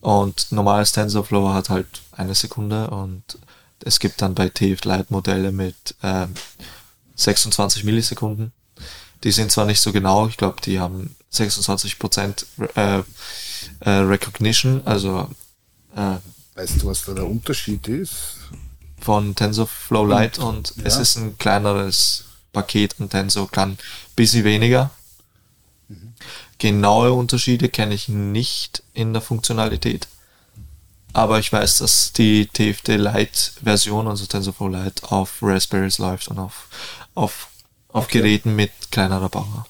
Und 0.00 0.52
normales 0.52 0.92
TensorFlow 0.92 1.50
hat 1.50 1.68
halt 1.68 2.00
eine 2.12 2.34
Sekunde 2.34 2.88
und 2.88 3.38
es 3.84 3.98
gibt 3.98 4.22
dann 4.22 4.34
bei 4.34 4.48
TF 4.48 4.82
Lite 4.86 5.08
Modelle 5.10 5.52
mit 5.52 5.94
ähm, 6.02 6.32
26 7.16 7.84
Millisekunden. 7.84 8.52
Die 9.22 9.32
sind 9.32 9.52
zwar 9.52 9.66
nicht 9.66 9.80
so 9.80 9.92
genau, 9.92 10.28
ich 10.28 10.38
glaube, 10.38 10.62
die 10.62 10.80
haben 10.80 11.14
26% 11.30 12.46
äh, 12.74 13.02
äh, 13.80 13.90
Recognition, 13.90 14.80
also 14.86 15.28
äh, 15.94 16.16
Weißt 16.56 16.82
du, 16.82 16.86
was 16.86 17.04
da 17.04 17.14
der 17.14 17.26
Unterschied 17.26 17.86
ist? 17.86 18.38
von 19.06 19.36
TensorFlow 19.36 20.04
Lite 20.04 20.40
und 20.40 20.74
es 20.82 20.96
ja. 20.96 21.00
ist 21.00 21.16
ein 21.16 21.38
kleineres 21.38 22.24
Paket 22.52 22.96
und 22.98 23.10
Tensor 23.10 23.48
kann 23.48 23.70
ein 23.70 23.78
bisschen 24.16 24.42
weniger. 24.42 24.90
Genaue 26.58 27.12
Unterschiede 27.12 27.68
kenne 27.68 27.94
ich 27.94 28.08
nicht 28.08 28.82
in 28.94 29.12
der 29.12 29.22
Funktionalität. 29.22 30.08
Aber 31.12 31.38
ich 31.38 31.52
weiß, 31.52 31.78
dass 31.78 32.12
die 32.12 32.46
TFT 32.46 32.88
Lite 32.96 33.52
Version, 33.62 34.08
also 34.08 34.26
TensorFlow 34.26 34.68
Lite, 34.68 35.10
auf 35.12 35.38
Raspberries 35.40 35.98
läuft 35.98 36.26
und 36.26 36.40
auf, 36.40 36.66
auf, 37.14 37.48
auf 37.88 38.08
Geräten 38.08 38.56
mit 38.56 38.72
kleinerer 38.90 39.28
Bauer. 39.28 39.66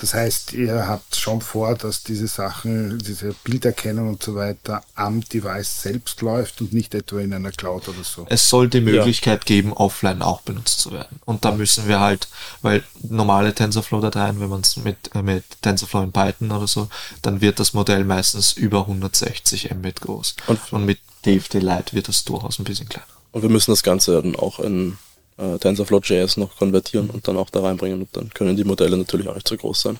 Das 0.00 0.14
heißt, 0.14 0.52
ihr 0.52 0.86
habt 0.86 1.16
schon 1.16 1.40
vor, 1.40 1.74
dass 1.74 2.04
diese 2.04 2.28
Sachen, 2.28 2.98
diese 3.00 3.34
Bilderkennung 3.42 4.10
und 4.10 4.22
so 4.22 4.36
weiter 4.36 4.82
am 4.94 5.22
Device 5.22 5.82
selbst 5.82 6.20
läuft 6.22 6.60
und 6.60 6.72
nicht 6.72 6.94
etwa 6.94 7.18
in 7.20 7.34
einer 7.34 7.50
Cloud 7.50 7.88
oder 7.88 8.04
so. 8.04 8.24
Es 8.30 8.48
soll 8.48 8.68
die 8.68 8.80
Möglichkeit 8.80 9.44
geben, 9.44 9.72
offline 9.72 10.22
auch 10.22 10.42
benutzt 10.42 10.78
zu 10.78 10.92
werden. 10.92 11.18
Und 11.24 11.44
da 11.44 11.50
müssen 11.50 11.88
wir 11.88 11.98
halt, 11.98 12.28
weil 12.62 12.84
normale 13.02 13.52
TensorFlow-Dateien, 13.54 14.38
wenn 14.40 14.48
man 14.48 14.60
es 14.60 14.76
mit, 14.76 15.10
äh, 15.16 15.22
mit 15.22 15.42
TensorFlow 15.62 16.02
in 16.04 16.12
Python 16.12 16.52
oder 16.52 16.68
so, 16.68 16.88
dann 17.22 17.40
wird 17.40 17.58
das 17.58 17.74
Modell 17.74 18.04
meistens 18.04 18.52
über 18.52 18.86
160 18.86 19.70
Mbit 19.74 20.00
groß. 20.02 20.36
Und- 20.46 20.72
Und, 20.72 20.84
mit 20.86 21.00
TFT 21.24 21.54
Lite 21.54 21.92
wird 21.94 22.06
das 22.06 22.24
durchaus 22.24 22.60
ein 22.60 22.64
bisschen 22.64 22.88
kleiner. 22.88 23.06
Und 23.32 23.42
wir 23.42 23.48
müssen 23.50 23.72
das 23.72 23.82
Ganze 23.82 24.22
dann 24.22 24.36
auch 24.36 24.60
in 24.60 24.96
äh, 25.38 25.58
TensorFlow.js 25.58 26.36
noch 26.36 26.56
konvertieren 26.56 27.10
und 27.10 27.26
dann 27.26 27.36
auch 27.36 27.50
da 27.50 27.60
reinbringen 27.62 28.00
und 28.02 28.16
dann 28.16 28.30
können 28.30 28.56
die 28.56 28.64
Modelle 28.64 28.96
natürlich 28.96 29.28
auch 29.28 29.34
nicht 29.34 29.48
so 29.48 29.56
groß 29.56 29.80
sein. 29.80 29.98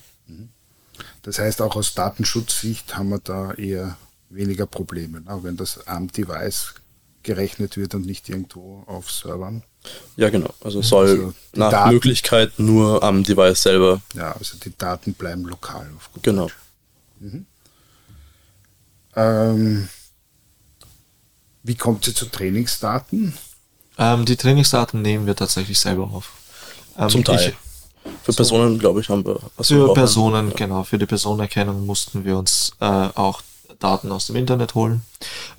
Das 1.23 1.39
heißt, 1.39 1.63
auch 1.63 1.77
aus 1.77 1.95
Datenschutzsicht 1.95 2.97
haben 2.97 3.09
wir 3.11 3.19
da 3.19 3.53
eher 3.55 3.97
weniger 4.31 4.67
Probleme, 4.67 5.21
ne? 5.21 5.39
wenn 5.43 5.57
das 5.57 5.87
am 5.87 6.09
Device 6.13 6.75
gerechnet 7.23 7.77
wird 7.77 7.95
und 7.95 8.07
nicht 8.07 8.29
irgendwo 8.29 8.83
auf 8.87 9.11
Servern. 9.11 9.63
Ja, 10.17 10.29
genau. 10.31 10.53
Also 10.63 10.83
soll 10.83 11.09
Also 11.09 11.35
nach 11.55 11.71
Daten- 11.71 11.95
Möglichkeit 11.95 12.59
nur 12.59 13.03
am 13.03 13.23
Device 13.23 13.63
selber. 13.63 14.01
Ja, 14.15 14.33
also 14.33 14.57
die 14.59 14.73
Daten 14.77 15.15
bleiben 15.15 15.45
lokal. 15.45 15.89
Genau. 16.23 16.49
Ähm, 19.17 19.89
Wie 21.63 21.75
kommt 21.75 22.05
sie 22.05 22.15
zu 22.15 22.27
Trainingsdaten? 22.27 23.35
Ähm, 23.99 24.25
die 24.25 24.37
Trainingsdaten 24.37 25.03
nehmen 25.03 25.27
wir 25.27 25.37
tatsächlich 25.37 25.79
selber 25.79 26.05
auf. 26.05 26.31
Ähm, 26.97 27.09
Zum 27.09 27.25
Teil. 27.25 27.55
Ich, 28.05 28.13
Für 28.23 28.33
Personen, 28.33 28.79
glaube 28.79 29.01
ich, 29.01 29.09
haben 29.09 29.25
wir 29.27 29.41
was 29.57 29.71
wir 29.71 29.79
für 29.79 29.87
brauchen. 29.87 29.95
Personen, 29.95 30.55
genau, 30.55 30.85
für 30.85 30.99
die 30.99 31.07
Personenerkennung 31.07 31.85
mussten 31.85 32.25
wir 32.25 32.39
uns 32.39 32.73
äh, 32.81 32.85
auch 32.85 33.43
Daten 33.81 34.11
aus 34.13 34.27
dem 34.27 34.37
Internet 34.37 34.75
holen. 34.75 35.03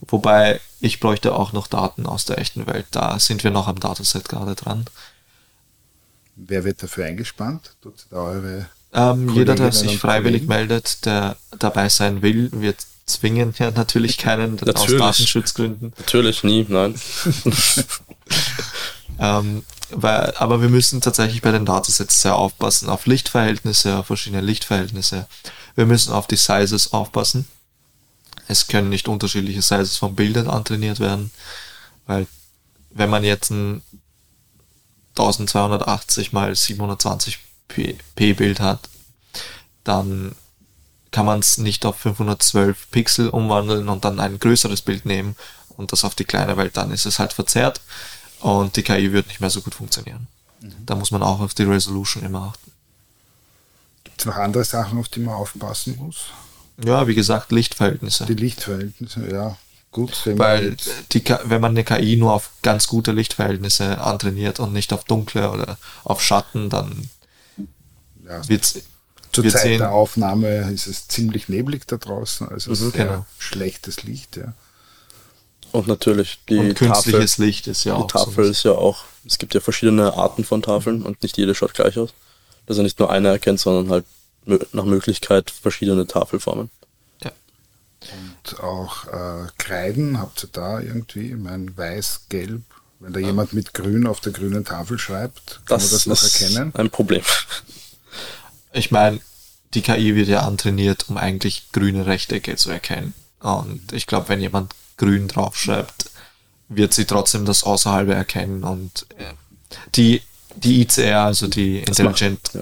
Wobei 0.01 0.60
ich 0.79 1.00
bräuchte 1.00 1.34
auch 1.36 1.53
noch 1.53 1.67
Daten 1.67 2.05
aus 2.05 2.25
der 2.25 2.38
echten 2.39 2.67
Welt. 2.67 2.88
Da 2.91 3.19
sind 3.19 3.43
wir 3.43 3.51
noch 3.51 3.67
am 3.67 3.79
Dataset 3.79 4.27
gerade 4.27 4.55
dran. 4.55 4.86
Wer 6.36 6.63
wird 6.63 6.81
dafür 6.81 7.05
eingespannt? 7.05 7.75
Tut 7.81 8.05
da 8.10 8.17
eure 8.17 8.69
Ähm, 8.93 9.29
jeder, 9.29 9.55
der 9.55 9.72
sich 9.72 9.98
freiwillig 10.00 10.48
Kollegen? 10.48 10.48
meldet, 10.48 11.05
der 11.05 11.36
dabei 11.58 11.89
sein 11.89 12.22
will, 12.22 12.50
wir 12.53 12.74
zwingen 13.05 13.53
ja 13.58 13.72
natürlich 13.72 14.17
keinen 14.17 14.60
aus 14.60 14.65
Natürlich. 14.65 15.00
Datenschutzgründen. 15.00 15.93
Natürlich, 15.98 16.43
nie, 16.43 16.65
nein. 16.69 16.96
Ähm, 19.19 19.63
weil, 19.89 20.33
aber 20.38 20.62
wir 20.62 20.69
müssen 20.69 21.01
tatsächlich 21.01 21.41
bei 21.41 21.51
den 21.51 21.65
Datasets 21.65 22.21
sehr 22.21 22.36
aufpassen, 22.36 22.89
auf 22.89 23.05
Lichtverhältnisse, 23.05 23.98
auf 23.98 24.07
verschiedene 24.07 24.41
Lichtverhältnisse. 24.41 25.27
Wir 25.75 25.86
müssen 25.86 26.13
auf 26.13 26.27
die 26.27 26.38
Sizes 26.38 26.93
aufpassen. 26.93 27.48
Es 28.48 28.67
können 28.67 28.89
nicht 28.89 29.07
unterschiedliche 29.07 29.62
Sizes 29.62 29.98
von 29.98 30.15
Bildern 30.15 30.48
antrainiert 30.48 31.00
werden, 31.00 31.31
weil 32.07 32.27
wenn 32.91 33.09
man 33.09 33.24
jetzt 33.24 33.51
ein 33.51 33.81
1280 35.12 36.31
mal 36.31 36.55
720 36.55 37.39
p, 37.67 37.98
p 38.15 38.33
Bild 38.33 38.59
hat, 38.59 38.89
dann 39.83 40.33
kann 41.12 41.25
man 41.25 41.39
es 41.39 41.57
nicht 41.57 41.86
auf 41.86 41.98
512 41.98 42.89
Pixel 42.91 43.29
umwandeln 43.29 43.89
und 43.89 44.05
dann 44.05 44.19
ein 44.19 44.39
größeres 44.39 44.81
Bild 44.81 45.05
nehmen 45.05 45.36
und 45.75 45.91
das 45.91 46.03
auf 46.03 46.15
die 46.15 46.25
kleine 46.25 46.57
Welt, 46.57 46.77
dann 46.77 46.91
ist 46.91 47.05
es 47.05 47.19
halt 47.19 47.33
verzerrt 47.33 47.81
und 48.41 48.75
die 48.75 48.84
KI 48.84 49.12
wird 49.13 49.27
nicht 49.27 49.39
mehr 49.41 49.50
so 49.50 49.62
gut 49.62 49.75
funktionieren. 49.75 50.27
Da 50.86 50.96
muss 50.96 51.12
man 51.12 51.24
auch 51.24 51.39
auf 51.39 51.53
die 51.53 51.63
Resolution 51.63 52.24
immer 52.24 52.51
achten. 52.53 52.72
Gibt 54.03 54.19
es 54.22 54.25
noch 54.25 54.36
andere 54.36 54.63
Sachen, 54.65 55.00
auf 55.00 55.08
die 55.08 55.22
man 55.22 55.36
aufpassen 55.36 55.96
muss? 55.98 56.25
Ja, 56.84 57.08
wie 57.08 57.15
gesagt, 57.15 57.51
Lichtverhältnisse. 57.51 58.25
Die 58.25 58.34
Lichtverhältnisse, 58.36 59.29
ja. 59.31 59.58
Gut, 59.91 60.22
wenn 60.25 60.38
Weil 60.38 60.77
die, 61.12 61.24
wenn 61.46 61.62
man 61.62 61.72
eine 61.72 61.84
KI 61.84 62.15
nur 62.15 62.34
auf 62.34 62.51
ganz 62.62 62.88
gute 62.88 63.12
Lichtverhältnisse 63.12 64.00
antrainiert 64.00 64.60
und 64.60 64.72
nicht 64.72 64.93
auf 64.93 65.03
dunkle 65.03 65.50
oder 65.50 65.77
auf 66.03 66.22
Schatten, 66.22 66.69
dann 66.69 67.10
ja, 68.24 68.48
wird's 68.48 68.79
zur 69.31 69.43
wir 69.46 69.51
Zeit 69.51 69.63
sehen- 69.63 69.79
der 69.79 69.91
Aufnahme 69.91 70.72
ist 70.72 70.86
es 70.88 71.08
ziemlich 71.08 71.50
neblig 71.50 71.88
da 71.88 71.98
draußen, 71.98 72.50
also 72.50 72.74
sehr 72.75 72.91
genau. 72.91 73.25
schlechtes 73.39 74.03
Licht, 74.03 74.38
ja. 74.38 74.53
Und 75.71 75.88
natürlich 75.88 76.39
die 76.49 76.57
und 76.57 76.75
künstliches 76.75 77.31
Tafel. 77.33 77.45
Licht 77.45 77.67
ist 77.67 77.83
ja 77.83 77.95
Die 77.95 78.03
auch 78.03 78.07
Tafel 78.07 78.45
so. 78.45 78.51
ist 78.51 78.63
ja 78.63 78.71
auch, 78.71 79.05
es 79.25 79.38
gibt 79.38 79.53
ja 79.53 79.59
verschiedene 79.61 80.13
Arten 80.13 80.43
von 80.43 80.61
Tafeln 80.61 81.03
und 81.03 81.21
nicht 81.23 81.38
jede 81.38 81.53
schaut 81.55 81.73
gleich 81.73 81.97
aus. 81.97 82.09
Dass 82.65 82.77
er 82.77 82.83
nicht 82.83 82.99
nur 82.99 83.11
eine 83.11 83.29
erkennt, 83.29 83.59
sondern 83.59 83.89
halt 83.91 84.05
nach 84.73 84.85
Möglichkeit 84.85 85.51
verschiedene 85.51 86.07
Tafelformen. 86.07 86.69
Ja. 87.23 87.31
Und 88.01 88.59
auch 88.61 89.05
äh, 89.07 89.47
Kreiden, 89.57 90.19
habt 90.19 90.43
ihr 90.43 90.49
da 90.51 90.79
irgendwie, 90.79 91.31
ich 91.31 91.38
meine, 91.38 91.75
weiß, 91.77 92.21
gelb, 92.29 92.63
wenn 92.99 93.13
da 93.13 93.19
jemand 93.19 93.53
mit 93.53 93.73
grün 93.73 94.07
auf 94.07 94.19
der 94.21 94.31
grünen 94.33 94.65
Tafel 94.65 94.97
schreibt, 94.99 95.61
kann 95.65 95.79
Das, 95.79 95.83
man 95.83 95.91
das 95.91 96.05
noch 96.07 96.23
ist 96.23 96.41
erkennen? 96.41 96.73
ein 96.75 96.89
Problem. 96.89 97.23
Ich 98.73 98.91
meine, 98.91 99.19
die 99.73 99.81
KI 99.81 100.15
wird 100.15 100.27
ja 100.27 100.41
antrainiert, 100.41 101.09
um 101.09 101.17
eigentlich 101.17 101.71
grüne 101.71 102.05
Rechtecke 102.05 102.55
zu 102.55 102.69
erkennen. 102.71 103.13
Und 103.39 103.93
ich 103.93 104.07
glaube, 104.07 104.29
wenn 104.29 104.41
jemand 104.41 104.73
grün 105.00 105.27
draufschreibt, 105.27 106.12
wird 106.68 106.94
sie 106.94 107.06
trotzdem 107.06 107.46
das 107.46 107.63
Außerhalbe 107.63 108.13
erkennen. 108.13 108.63
Und 108.63 109.08
äh, 109.18 109.34
die, 109.96 110.22
die 110.56 110.82
ICR, 110.82 111.22
also 111.24 111.48
die 111.48 111.79
Intelligent 111.79 112.39
Ja. 112.53 112.62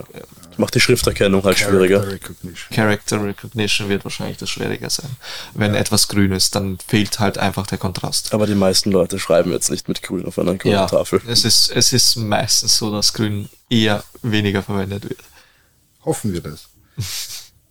Macht 0.59 0.73
die 0.73 0.79
Schrifterkennung 0.79 1.43
halt 1.43 1.59
schwieriger. 1.59 1.99
Character 1.99 2.13
Recognition. 2.13 2.75
Character 2.75 3.23
Recognition 3.23 3.89
wird 3.89 4.03
wahrscheinlich 4.05 4.37
das 4.37 4.49
schwieriger 4.49 4.89
sein. 4.89 5.09
Wenn 5.53 5.75
etwas 5.75 6.07
grün 6.07 6.31
ist, 6.31 6.55
dann 6.55 6.79
fehlt 6.79 7.19
halt 7.19 7.37
einfach 7.37 7.67
der 7.67 7.77
Kontrast. 7.77 8.33
Aber 8.33 8.47
die 8.47 8.55
meisten 8.55 8.91
Leute 8.91 9.19
schreiben 9.19 9.51
jetzt 9.51 9.69
nicht 9.69 9.87
mit 9.87 10.01
Grün 10.01 10.25
auf 10.25 10.39
einer 10.39 10.55
grünen 10.55 10.73
Ja, 10.73 10.87
Tafel. 10.87 11.21
es 11.27 11.45
ist, 11.45 11.69
es 11.69 11.93
ist 11.93 12.15
meistens 12.15 12.75
so, 12.75 12.91
dass 12.91 13.13
grün 13.13 13.49
eher 13.69 14.03
weniger 14.23 14.63
verwendet 14.63 15.03
wird. 15.07 15.19
Hoffen 16.03 16.33
wir 16.33 16.41
das. 16.41 16.69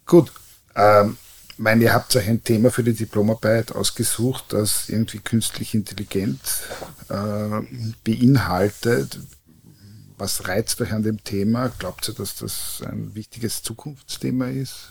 Gut. 0.07 0.31
Ähm, 0.77 1.17
meine, 1.59 1.85
ihr 1.85 1.93
habt 1.95 2.15
euch 2.17 2.29
ein 2.29 2.43
Thema 2.45 2.71
für 2.71 2.83
die 2.85 2.93
Diplomarbeit 2.95 3.73
ausgesucht, 3.73 4.45
das 4.49 4.89
irgendwie 4.89 5.19
künstlich 5.19 5.75
intelligent 5.75 6.41
äh, 7.09 7.61
beinhaltet. 8.05 9.19
Was 10.19 10.49
reizt 10.49 10.81
euch 10.81 10.93
an 10.93 11.03
dem 11.03 11.23
Thema? 11.25 11.69
Glaubt 11.79 12.09
ihr, 12.09 12.15
dass 12.15 12.37
das 12.37 12.83
ein 12.87 13.15
wichtiges 13.15 13.63
Zukunftsthema 13.63 14.47
ist? 14.49 14.91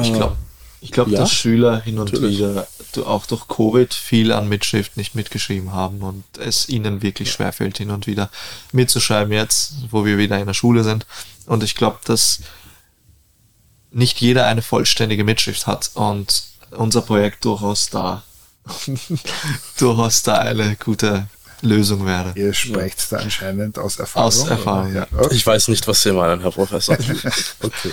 Ich 0.00 0.12
glaube, 0.12 0.36
ich 0.80 0.90
glaub, 0.92 1.08
ja, 1.08 1.20
dass 1.20 1.32
Schüler 1.32 1.80
hin 1.80 1.98
und 1.98 2.12
natürlich. 2.12 2.38
wieder 2.38 2.66
du- 2.92 3.06
auch 3.06 3.26
durch 3.26 3.46
Covid 3.48 3.92
viel 3.94 4.32
an 4.32 4.48
Mitschrift 4.48 4.96
nicht 4.96 5.14
mitgeschrieben 5.14 5.72
haben 5.72 6.02
und 6.02 6.24
es 6.38 6.68
ihnen 6.68 7.02
wirklich 7.02 7.30
schwerfällt, 7.30 7.78
hin 7.78 7.90
und 7.90 8.06
wieder 8.06 8.30
mitzuschreiben 8.72 9.32
jetzt, 9.32 9.74
wo 9.90 10.04
wir 10.04 10.18
wieder 10.18 10.38
in 10.38 10.46
der 10.46 10.54
Schule 10.54 10.82
sind. 10.84 11.06
Und 11.46 11.62
ich 11.62 11.74
glaube, 11.74 11.98
dass 12.04 12.40
nicht 13.92 14.20
jeder 14.20 14.46
eine 14.46 14.62
vollständige 14.62 15.24
Mitschrift 15.24 15.66
hat 15.66 15.90
und 15.94 16.44
unser 16.70 17.02
Projekt 17.02 17.44
durchaus 17.44 17.90
da 17.90 18.22
durchaus 19.78 20.22
da 20.22 20.38
eine 20.38 20.76
gute 20.76 21.26
Lösung 21.62 22.06
wäre. 22.06 22.32
Ihr 22.34 22.52
sprecht 22.52 23.10
da 23.10 23.18
anscheinend 23.18 23.78
aus 23.78 23.98
Erfahrung. 23.98 24.26
Aus 24.26 24.48
Erfahrung, 24.48 24.90
oder? 24.90 25.08
ja. 25.10 25.18
Okay. 25.18 25.34
Ich 25.34 25.46
weiß 25.46 25.68
nicht, 25.68 25.86
was 25.86 26.02
Sie 26.02 26.12
meinen, 26.12 26.40
Herr 26.40 26.50
Professor. 26.50 26.96
okay. 27.60 27.92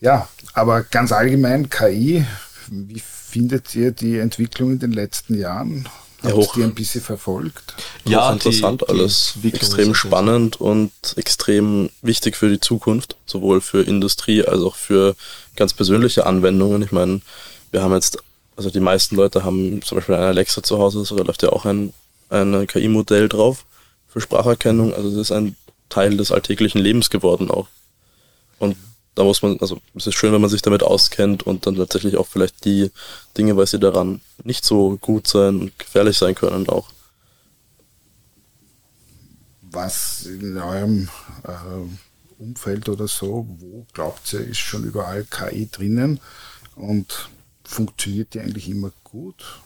Ja, 0.00 0.28
aber 0.54 0.82
ganz 0.82 1.12
allgemein 1.12 1.70
KI, 1.70 2.24
wie 2.68 3.00
findet 3.00 3.74
ihr 3.74 3.92
die 3.92 4.18
Entwicklung 4.18 4.72
in 4.72 4.78
den 4.78 4.92
letzten 4.92 5.38
Jahren? 5.38 5.88
Ja, 6.22 6.30
ihr 6.30 6.36
hoch. 6.36 6.54
die 6.54 6.62
ein 6.62 6.74
bisschen 6.74 7.00
verfolgt? 7.00 7.74
Ja, 8.04 8.28
die- 8.28 8.34
interessant 8.34 8.82
die 8.82 8.88
alles. 8.88 9.32
Entwicklung 9.36 9.60
Extrem 9.62 9.94
spannend 9.94 10.60
und 10.60 10.92
extrem 11.16 11.90
wichtig 12.02 12.36
für 12.36 12.48
die 12.50 12.60
Zukunft, 12.60 13.16
sowohl 13.26 13.60
für 13.60 13.82
Industrie 13.82 14.44
als 14.44 14.60
auch 14.62 14.76
für 14.76 15.14
ganz 15.56 15.72
persönliche 15.74 16.26
Anwendungen. 16.26 16.82
Ich 16.82 16.92
meine, 16.92 17.20
wir 17.70 17.82
haben 17.82 17.92
jetzt, 17.94 18.18
also 18.56 18.70
die 18.70 18.80
meisten 18.80 19.16
Leute 19.16 19.44
haben 19.44 19.82
zum 19.82 19.96
Beispiel 19.98 20.14
eine 20.14 20.26
Alexa 20.26 20.62
zu 20.62 20.78
Hause, 20.78 21.04
so 21.04 21.16
da 21.16 21.24
läuft 21.24 21.42
ja 21.42 21.50
auch 21.50 21.64
ein, 21.64 21.92
ein 22.30 22.66
KI-Modell 22.66 23.28
drauf 23.28 23.64
für 24.08 24.20
Spracherkennung. 24.20 24.94
Also 24.94 25.10
das 25.10 25.18
ist 25.18 25.32
ein 25.32 25.56
Teil 25.88 26.16
des 26.16 26.32
alltäglichen 26.32 26.78
Lebens 26.80 27.10
geworden 27.10 27.50
auch. 27.50 27.68
Und 28.58 28.76
da 29.14 29.24
muss 29.24 29.42
man, 29.42 29.58
also 29.60 29.80
es 29.94 30.06
ist 30.06 30.14
schön, 30.14 30.32
wenn 30.32 30.40
man 30.40 30.50
sich 30.50 30.62
damit 30.62 30.82
auskennt 30.82 31.42
und 31.42 31.66
dann 31.66 31.76
tatsächlich 31.76 32.16
auch 32.16 32.26
vielleicht 32.26 32.64
die 32.64 32.90
Dinge, 33.36 33.56
weil 33.56 33.66
sie 33.66 33.78
daran 33.78 34.20
nicht 34.42 34.64
so 34.64 34.96
gut 35.00 35.26
sein 35.26 35.60
und 35.60 35.78
gefährlich 35.78 36.16
sein 36.16 36.34
können, 36.34 36.68
auch 36.68 36.88
Was 39.62 40.26
in 40.26 40.56
eurem 40.56 41.08
äh, 41.44 42.42
Umfeld 42.42 42.88
oder 42.88 43.06
so, 43.06 43.46
wo 43.58 43.86
glaubt 43.92 44.32
ihr, 44.32 44.40
ist 44.40 44.58
schon 44.58 44.84
überall 44.84 45.24
KI 45.24 45.68
drinnen 45.70 46.20
und 46.74 47.30
funktioniert 47.64 48.34
die 48.34 48.40
eigentlich 48.40 48.68
immer 48.68 48.92
gut? 49.04 49.62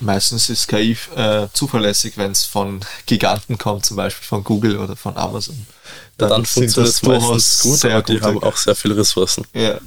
Meistens 0.00 0.48
ist 0.50 0.68
KI 0.68 0.96
äh, 1.14 1.48
zuverlässig, 1.52 2.16
wenn 2.16 2.32
es 2.32 2.44
von 2.44 2.80
Giganten 3.06 3.56
kommt, 3.58 3.86
zum 3.86 3.96
Beispiel 3.96 4.26
von 4.26 4.44
Google 4.44 4.78
oder 4.78 4.96
von 4.96 5.16
Amazon. 5.16 5.66
dann, 6.18 6.44
sind 6.44 6.46
funktioniert 6.46 6.88
das 6.88 7.00
durchaus 7.00 7.58
gut, 7.60 7.78
sehr 7.78 7.94
aber 7.96 8.02
die 8.02 8.20
haben 8.20 8.42
auch 8.42 8.56
sehr 8.56 8.74
viele 8.76 8.96
Ressourcen. 8.96 9.46
Ja. 9.54 9.78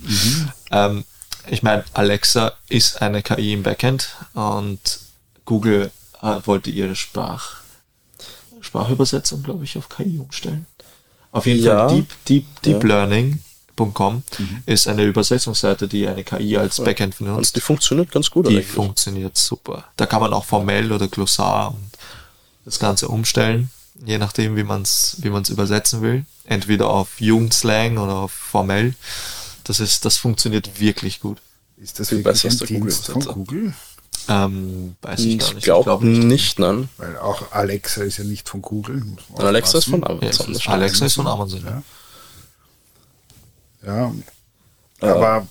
Ähm, 0.72 1.06
ich 1.48 1.64
meine, 1.64 1.84
Alexa 1.94 2.54
ist 2.70 3.02
eine 3.02 3.22
KI 3.22 3.54
im 3.54 3.64
Backend 3.64 4.10
und 4.34 4.80
Google 5.46 5.92
äh, 6.22 6.36
wollte 6.46 6.70
ihre 6.70 6.96
Sprach, 6.96 7.58
Sprachübersetzung, 8.62 9.44
glaube 9.44 9.64
ich, 9.64 9.78
auf 9.78 9.90
KI 9.90 10.20
umstellen. 10.20 10.66
Auf 11.32 11.46
jeden 11.46 11.64
Ja. 11.64 11.88
Fall 11.88 11.98
Deep, 11.98 12.26
Deep, 12.28 12.46
Ja. 12.66 12.80
deeplearning.com 13.86 14.24
ist 14.66 14.88
eine 14.88 15.04
Übersetzungsseite, 15.04 15.88
die 15.88 16.08
eine 16.08 16.24
KI 16.24 16.58
als 16.58 16.78
Backend 16.84 17.20
Und 17.20 17.28
benutzt. 17.28 17.56
die 17.56 17.62
funktioniert 17.62 18.12
ganz 18.12 18.30
gut 18.30 18.48
Die 18.48 18.52
eigentlich. 18.58 18.68
funktioniert 18.68 19.38
super. 19.38 19.86
Da 19.98 20.06
kann 20.06 20.22
man 20.22 20.34
auch 20.34 20.46
formell 20.46 20.92
oder 20.92 21.08
Glossar 21.08 21.70
und 21.70 21.90
das 22.66 22.80
Ganze 22.80 23.08
umstellen, 23.08 23.72
je 24.06 24.18
nachdem, 24.18 24.56
wie 24.56 24.64
man 24.64 24.82
es 24.84 25.18
wie 25.20 25.30
man's 25.30 25.50
übersetzen 25.50 26.02
will. 26.02 26.26
Entweder 26.46 26.90
auf 26.90 27.20
Jugendslang 27.22 27.98
oder 27.98 28.16
auf 28.16 28.32
formell. 28.32 28.94
Das 29.64 29.80
ist, 29.80 30.06
das 30.06 30.18
funktioniert 30.18 30.80
wirklich 30.80 31.20
gut. 31.20 31.38
Ist 31.78 32.00
das 32.00 32.10
Viel 32.10 32.24
besser 32.24 32.48
ein 32.48 32.52
als 32.52 32.58
der 32.60 32.68
Google-Übersetzer. 32.68 33.34
Google? 33.34 33.74
Ähm, 34.28 34.96
weiß 35.02 35.22
ich 35.22 35.40
gar 35.40 35.48
Ich 35.50 35.56
nicht. 35.56 35.64
glaube 35.64 35.84
glaub 35.86 36.02
nicht, 36.04 36.60
nein. 36.60 36.90
Weil 36.98 37.18
auch 37.18 37.52
Alexa 37.52 38.04
ist 38.04 38.18
ja 38.18 38.26
nicht 38.26 38.50
von 38.50 38.62
Google. 38.62 39.02
Alexa 39.38 39.78
ist 39.78 39.86
von. 39.86 40.02
Ja, 40.02 40.08
Amazon. 40.10 40.32
stimmt. 40.56 40.68
Alexa 40.70 41.06
ist 41.06 41.14
von 41.16 41.28
Amazon. 41.28 41.64
Ja. 41.66 41.84
Ja, 43.86 44.14
Ja. 45.02 45.16
aber 45.16 45.48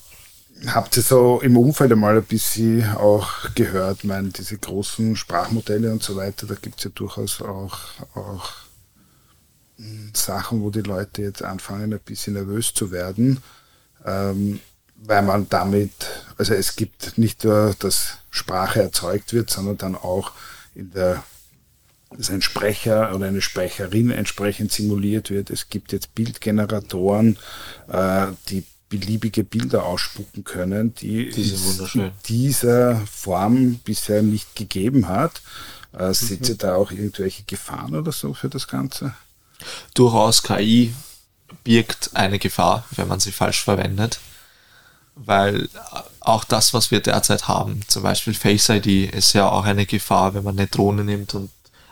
habt 0.67 0.97
ihr 0.97 1.03
so 1.03 1.39
im 1.41 1.57
Umfeld 1.57 1.91
einmal 1.91 2.17
ein 2.17 2.23
bisschen 2.23 2.83
auch 2.95 3.53
gehört, 3.55 4.03
mein, 4.03 4.31
diese 4.31 4.57
großen 4.57 5.15
Sprachmodelle 5.15 5.91
und 5.91 6.03
so 6.03 6.15
weiter, 6.15 6.47
da 6.47 6.55
gibt 6.55 6.79
es 6.79 6.83
ja 6.85 6.91
durchaus 6.93 7.41
auch, 7.41 7.79
auch 8.15 8.51
hm, 9.77 10.11
Sachen, 10.13 10.61
wo 10.61 10.69
die 10.69 10.81
Leute 10.81 11.21
jetzt 11.21 11.43
anfangen, 11.43 11.93
ein 11.93 11.99
bisschen 11.99 12.33
nervös 12.33 12.73
zu 12.73 12.91
werden, 12.91 13.41
ähm, 14.05 14.59
weil 14.95 15.21
man 15.21 15.47
damit, 15.49 15.91
also 16.37 16.53
es 16.53 16.75
gibt 16.75 17.17
nicht 17.17 17.43
nur, 17.45 17.73
dass 17.79 18.17
Sprache 18.29 18.81
erzeugt 18.81 19.33
wird, 19.33 19.49
sondern 19.49 19.77
dann 19.77 19.95
auch 19.95 20.33
in 20.75 20.91
der 20.91 21.23
dass 22.17 22.29
ein 22.29 22.41
Sprecher 22.41 23.13
oder 23.15 23.27
eine 23.27 23.41
Sprecherin 23.41 24.09
entsprechend 24.09 24.71
simuliert 24.71 25.29
wird. 25.29 25.49
Es 25.49 25.69
gibt 25.69 25.91
jetzt 25.91 26.15
Bildgeneratoren, 26.15 27.37
äh, 27.87 28.27
die 28.49 28.63
beliebige 28.89 29.43
Bilder 29.43 29.85
ausspucken 29.85 30.43
können, 30.43 30.95
die, 30.95 31.29
es 31.29 31.93
in 31.93 32.11
dieser 32.27 32.99
Form 33.05 33.75
bisher 33.85 34.23
nicht 34.23 34.55
gegeben 34.55 35.07
hat. 35.07 35.41
Äh, 35.97 36.07
mhm. 36.07 36.13
Seht 36.13 36.49
ihr 36.49 36.55
da 36.55 36.75
auch 36.75 36.91
irgendwelche 36.91 37.43
Gefahren 37.43 37.95
oder 37.95 38.11
so 38.11 38.33
für 38.33 38.49
das 38.49 38.67
Ganze? 38.67 39.13
Durchaus 39.93 40.41
KI 40.41 40.93
birgt 41.63 42.11
eine 42.13 42.39
Gefahr, 42.39 42.85
wenn 42.95 43.07
man 43.07 43.19
sie 43.19 43.31
falsch 43.31 43.63
verwendet. 43.63 44.19
Weil 45.15 45.69
auch 46.21 46.45
das, 46.45 46.73
was 46.73 46.91
wir 46.91 47.01
derzeit 47.01 47.47
haben, 47.47 47.81
zum 47.87 48.03
Beispiel 48.03 48.33
Face 48.33 48.69
ID, 48.69 49.13
ist 49.13 49.33
ja 49.33 49.49
auch 49.49 49.65
eine 49.65 49.85
Gefahr, 49.85 50.33
wenn 50.33 50.45
man 50.45 50.57
eine 50.57 50.67
Drohne 50.67 51.03
nimmt 51.03 51.35
und 51.35 51.49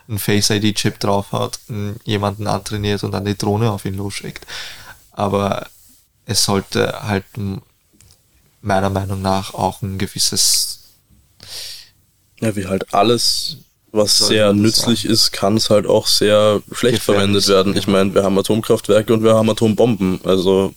einen 0.08 0.20
Face 0.20 0.50
ID-Chip 0.50 1.00
drauf 1.00 1.32
hat, 1.32 1.60
jemanden 2.04 2.48
antrainiert 2.48 3.04
und 3.04 3.12
dann 3.12 3.26
die 3.26 3.38
Drohne 3.38 3.72
auf 3.72 3.86
ihn 3.86 3.96
losschickt. 3.96 4.46
Aber 5.12 5.68
es 6.26 6.44
sollte 6.44 7.04
halt 7.04 7.26
meiner 8.62 8.90
Meinung 8.90 9.22
nach 9.22 9.54
auch 9.54 9.82
ein 9.82 9.98
gewisses. 9.98 10.80
Ja, 12.40 12.56
wie 12.56 12.68
halt 12.68 12.94
alles, 12.94 13.58
was 13.92 14.18
sehr 14.18 14.54
nützlich 14.54 15.04
sagen. 15.04 15.14
ist, 15.14 15.32
kann 15.32 15.58
es 15.58 15.70
halt 15.70 15.88
auch 15.88 16.08
sehr 16.08 16.62
schlecht 16.72 17.02
verwendet 17.02 17.48
werden. 17.48 17.76
Ich 17.76 17.88
meine, 17.88 18.14
wir 18.14 18.24
haben 18.24 18.38
Atomkraftwerke 18.38 19.14
und 19.14 19.24
wir 19.24 19.36
haben 19.36 19.50
Atombomben. 19.50 20.20
Also 20.24 20.74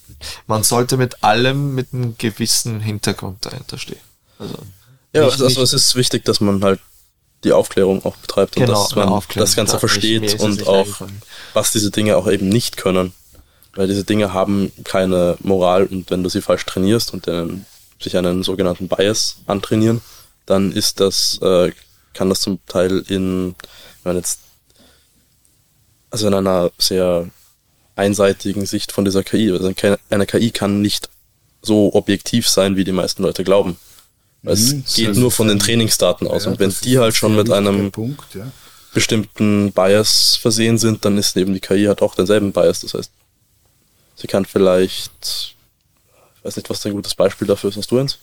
man 0.46 0.62
sollte 0.62 0.96
mit 0.96 1.22
allem 1.22 1.74
mit 1.74 1.92
einem 1.92 2.16
gewissen 2.16 2.80
Hintergrund 2.80 3.44
dahinter 3.44 3.78
stehen. 3.78 4.00
Also 4.38 4.54
ja, 5.12 5.24
nicht, 5.24 5.40
also 5.40 5.62
es 5.62 5.72
ist 5.72 5.96
wichtig, 5.96 6.24
dass 6.24 6.40
man 6.40 6.62
halt 6.62 6.80
die 7.44 7.52
Aufklärung 7.52 8.04
auch 8.04 8.16
betreibt 8.16 8.56
und 8.56 8.66
genau, 8.66 8.82
dass 8.84 8.96
man 8.96 9.22
das 9.34 9.56
Ganze 9.56 9.78
versteht 9.78 10.40
und 10.40 10.66
auch, 10.66 10.86
was 11.54 11.72
diese 11.72 11.90
Dinge 11.90 12.16
auch 12.16 12.28
eben 12.28 12.48
nicht 12.48 12.76
können. 12.76 13.12
Weil 13.74 13.86
diese 13.86 14.04
Dinge 14.04 14.32
haben 14.34 14.72
keine 14.84 15.36
Moral 15.40 15.86
und 15.86 16.10
wenn 16.10 16.22
du 16.22 16.28
sie 16.28 16.42
falsch 16.42 16.66
trainierst 16.66 17.14
und 17.14 17.26
dann 17.28 17.66
sich 18.00 18.16
einen 18.16 18.42
sogenannten 18.42 18.88
Bias 18.88 19.36
antrainieren, 19.46 20.00
dann 20.46 20.72
ist 20.72 21.00
das, 21.00 21.38
äh, 21.42 21.72
kann 22.12 22.28
das 22.28 22.40
zum 22.40 22.58
Teil 22.66 23.04
in, 23.08 23.54
wenn 24.02 24.16
jetzt, 24.16 24.40
also 26.10 26.26
in 26.26 26.34
einer 26.34 26.72
sehr 26.78 27.28
einseitigen 27.94 28.66
Sicht 28.66 28.90
von 28.90 29.04
dieser 29.04 29.22
KI, 29.22 29.52
also 29.52 29.72
eine 30.10 30.26
KI 30.26 30.50
kann 30.50 30.80
nicht 30.80 31.08
so 31.62 31.94
objektiv 31.94 32.48
sein, 32.48 32.76
wie 32.76 32.84
die 32.84 32.92
meisten 32.92 33.22
Leute 33.22 33.44
glauben. 33.44 33.76
Es 34.42 34.72
mhm, 34.72 34.84
geht 34.94 35.16
nur 35.16 35.30
von 35.30 35.48
den 35.48 35.58
Trainingsdaten 35.58 36.26
aus. 36.26 36.44
Ja, 36.44 36.52
und 36.52 36.58
wenn 36.58 36.74
die 36.82 36.98
halt 36.98 37.14
schon 37.14 37.36
mit 37.36 37.50
einem 37.50 37.90
Punkt, 37.92 38.34
ja. 38.34 38.50
bestimmten 38.94 39.72
Bias 39.72 40.38
versehen 40.40 40.78
sind, 40.78 41.04
dann 41.04 41.18
ist 41.18 41.36
eben 41.36 41.52
die 41.52 41.60
KI 41.60 41.84
hat 41.84 42.00
auch 42.00 42.14
denselben 42.14 42.52
Bias. 42.52 42.80
Das 42.80 42.94
heißt, 42.94 43.10
Sie 44.20 44.26
kann 44.26 44.44
vielleicht, 44.44 45.54
ich 46.36 46.44
weiß 46.44 46.56
nicht, 46.56 46.68
was 46.68 46.84
ein 46.84 46.92
gutes 46.92 47.14
Beispiel 47.14 47.46
dafür 47.46 47.70
ist. 47.70 47.76
Hast 47.76 47.90
du 47.90 47.98
eins? 47.98 48.18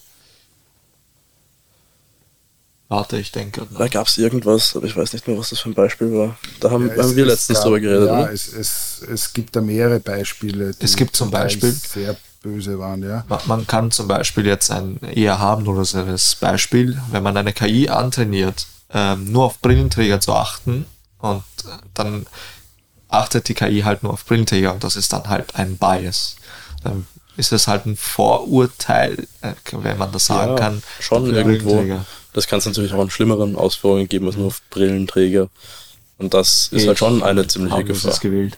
Warte, 2.88 3.18
ich 3.18 3.32
denke. 3.32 3.68
Da 3.78 3.88
gab 3.88 4.08
es 4.08 4.18
irgendwas, 4.18 4.76
aber 4.76 4.86
ich 4.86 4.96
weiß 4.96 5.12
nicht 5.14 5.28
mehr, 5.28 5.38
was 5.38 5.50
das 5.50 5.60
für 5.60 5.70
ein 5.70 5.74
Beispiel 5.74 6.14
war. 6.14 6.38
Da 6.60 6.70
haben, 6.70 6.88
ja, 6.88 7.04
haben 7.04 7.16
wir 7.16 7.26
letztens 7.26 7.58
gab, 7.58 7.66
drüber 7.66 7.80
geredet. 7.80 8.08
Ja, 8.08 8.30
es, 8.30 8.54
es, 8.54 9.06
es, 9.10 9.34
gibt 9.34 9.56
da 9.56 9.62
mehrere 9.62 10.00
Beispiele. 10.00 10.74
es 10.80 10.96
gibt 10.96 11.16
zum 11.16 11.32
Beispiel 11.32 11.72
sehr 11.72 12.16
böse 12.42 12.80
waren, 12.80 13.04
ja. 13.04 13.26
Man 13.46 13.68
kann 13.68 13.92
zum 13.92 14.08
Beispiel 14.08 14.46
jetzt 14.46 14.72
ein 14.72 15.00
eher 15.02 15.40
harmloseres 15.40 16.36
Beispiel, 16.36 17.02
wenn 17.12 17.24
man 17.24 17.36
eine 17.38 17.54
KI 17.54 17.90
antrainiert, 17.90 18.68
ähm, 18.94 19.32
nur 19.32 19.46
auf 19.46 19.60
Brillenträger 19.60 20.20
zu 20.20 20.34
achten 20.34 20.86
und 21.20 21.44
dann 21.94 22.26
achtet 23.10 23.48
die 23.48 23.54
KI 23.54 23.82
halt 23.82 24.04
nur 24.04 24.14
auf 24.14 24.26
Brillenträger 24.26 24.74
und 24.74 24.84
das 24.84 24.96
ist 24.96 25.14
dann 25.14 25.28
halt 25.30 25.56
ein 25.56 25.78
Bias. 25.78 26.36
Dann 26.84 27.08
ist 27.38 27.52
es 27.52 27.68
halt 27.68 27.86
ein 27.86 27.96
Vorurteil, 27.96 29.28
äh, 29.42 29.54
wenn 29.72 29.98
man 29.98 30.12
das 30.12 30.26
sagen 30.26 30.52
ja, 30.52 30.58
kann. 30.58 30.84
Schon 31.00 31.34
irgendwo. 31.34 32.02
Das 32.34 32.48
kann 32.48 32.60
es 32.60 32.66
natürlich 32.66 32.94
auch 32.94 33.02
in 33.02 33.10
schlimmeren 33.10 33.56
Ausführungen 33.56 34.08
geben 34.08 34.28
als 34.28 34.36
nur 34.36 34.48
auf 34.48 34.62
Brillenträger. 34.70 35.50
Und 36.18 36.34
das 36.34 36.70
ist 36.72 36.82
ich 36.82 36.88
halt 36.88 36.98
schon 36.98 37.22
eine 37.22 37.46
ziemliche 37.46 37.84
Gefahr. 37.84 38.12
Es 38.12 38.20
gewählt. 38.20 38.58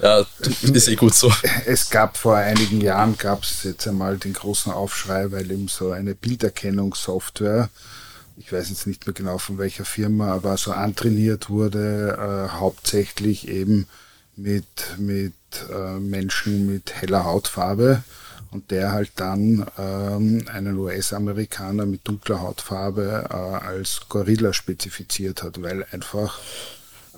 Ja, 0.00 0.24
ist 0.62 0.88
eh 0.88 0.94
gut 0.94 1.14
so. 1.14 1.32
Es 1.66 1.90
gab 1.90 2.16
vor 2.16 2.36
einigen 2.36 2.80
Jahren, 2.80 3.18
gab 3.18 3.42
es 3.42 3.64
jetzt 3.64 3.88
einmal 3.88 4.16
den 4.16 4.32
großen 4.32 4.72
Aufschrei, 4.72 5.32
weil 5.32 5.50
eben 5.50 5.68
so 5.68 5.90
eine 5.90 6.14
Bilderkennungssoftware 6.14 7.68
ich 8.40 8.52
weiß 8.52 8.70
jetzt 8.70 8.86
nicht 8.86 9.06
mehr 9.06 9.12
genau 9.12 9.36
von 9.36 9.58
welcher 9.58 9.84
Firma, 9.84 10.32
aber 10.32 10.56
so 10.56 10.72
antrainiert 10.72 11.50
wurde, 11.50 12.16
äh, 12.18 12.52
hauptsächlich 12.58 13.48
eben 13.48 13.86
mit, 14.34 14.64
mit 14.96 15.34
äh, 15.70 15.98
Menschen 15.98 16.66
mit 16.66 16.94
heller 16.94 17.24
Hautfarbe 17.24 18.02
und 18.50 18.70
der 18.70 18.92
halt 18.92 19.12
dann 19.16 19.66
ähm, 19.78 20.46
einen 20.50 20.78
US-Amerikaner 20.78 21.84
mit 21.84 22.08
dunkler 22.08 22.40
Hautfarbe 22.40 23.28
äh, 23.30 23.34
als 23.34 24.00
Gorilla 24.08 24.54
spezifiziert 24.54 25.42
hat, 25.42 25.60
weil 25.62 25.84
einfach 25.92 26.38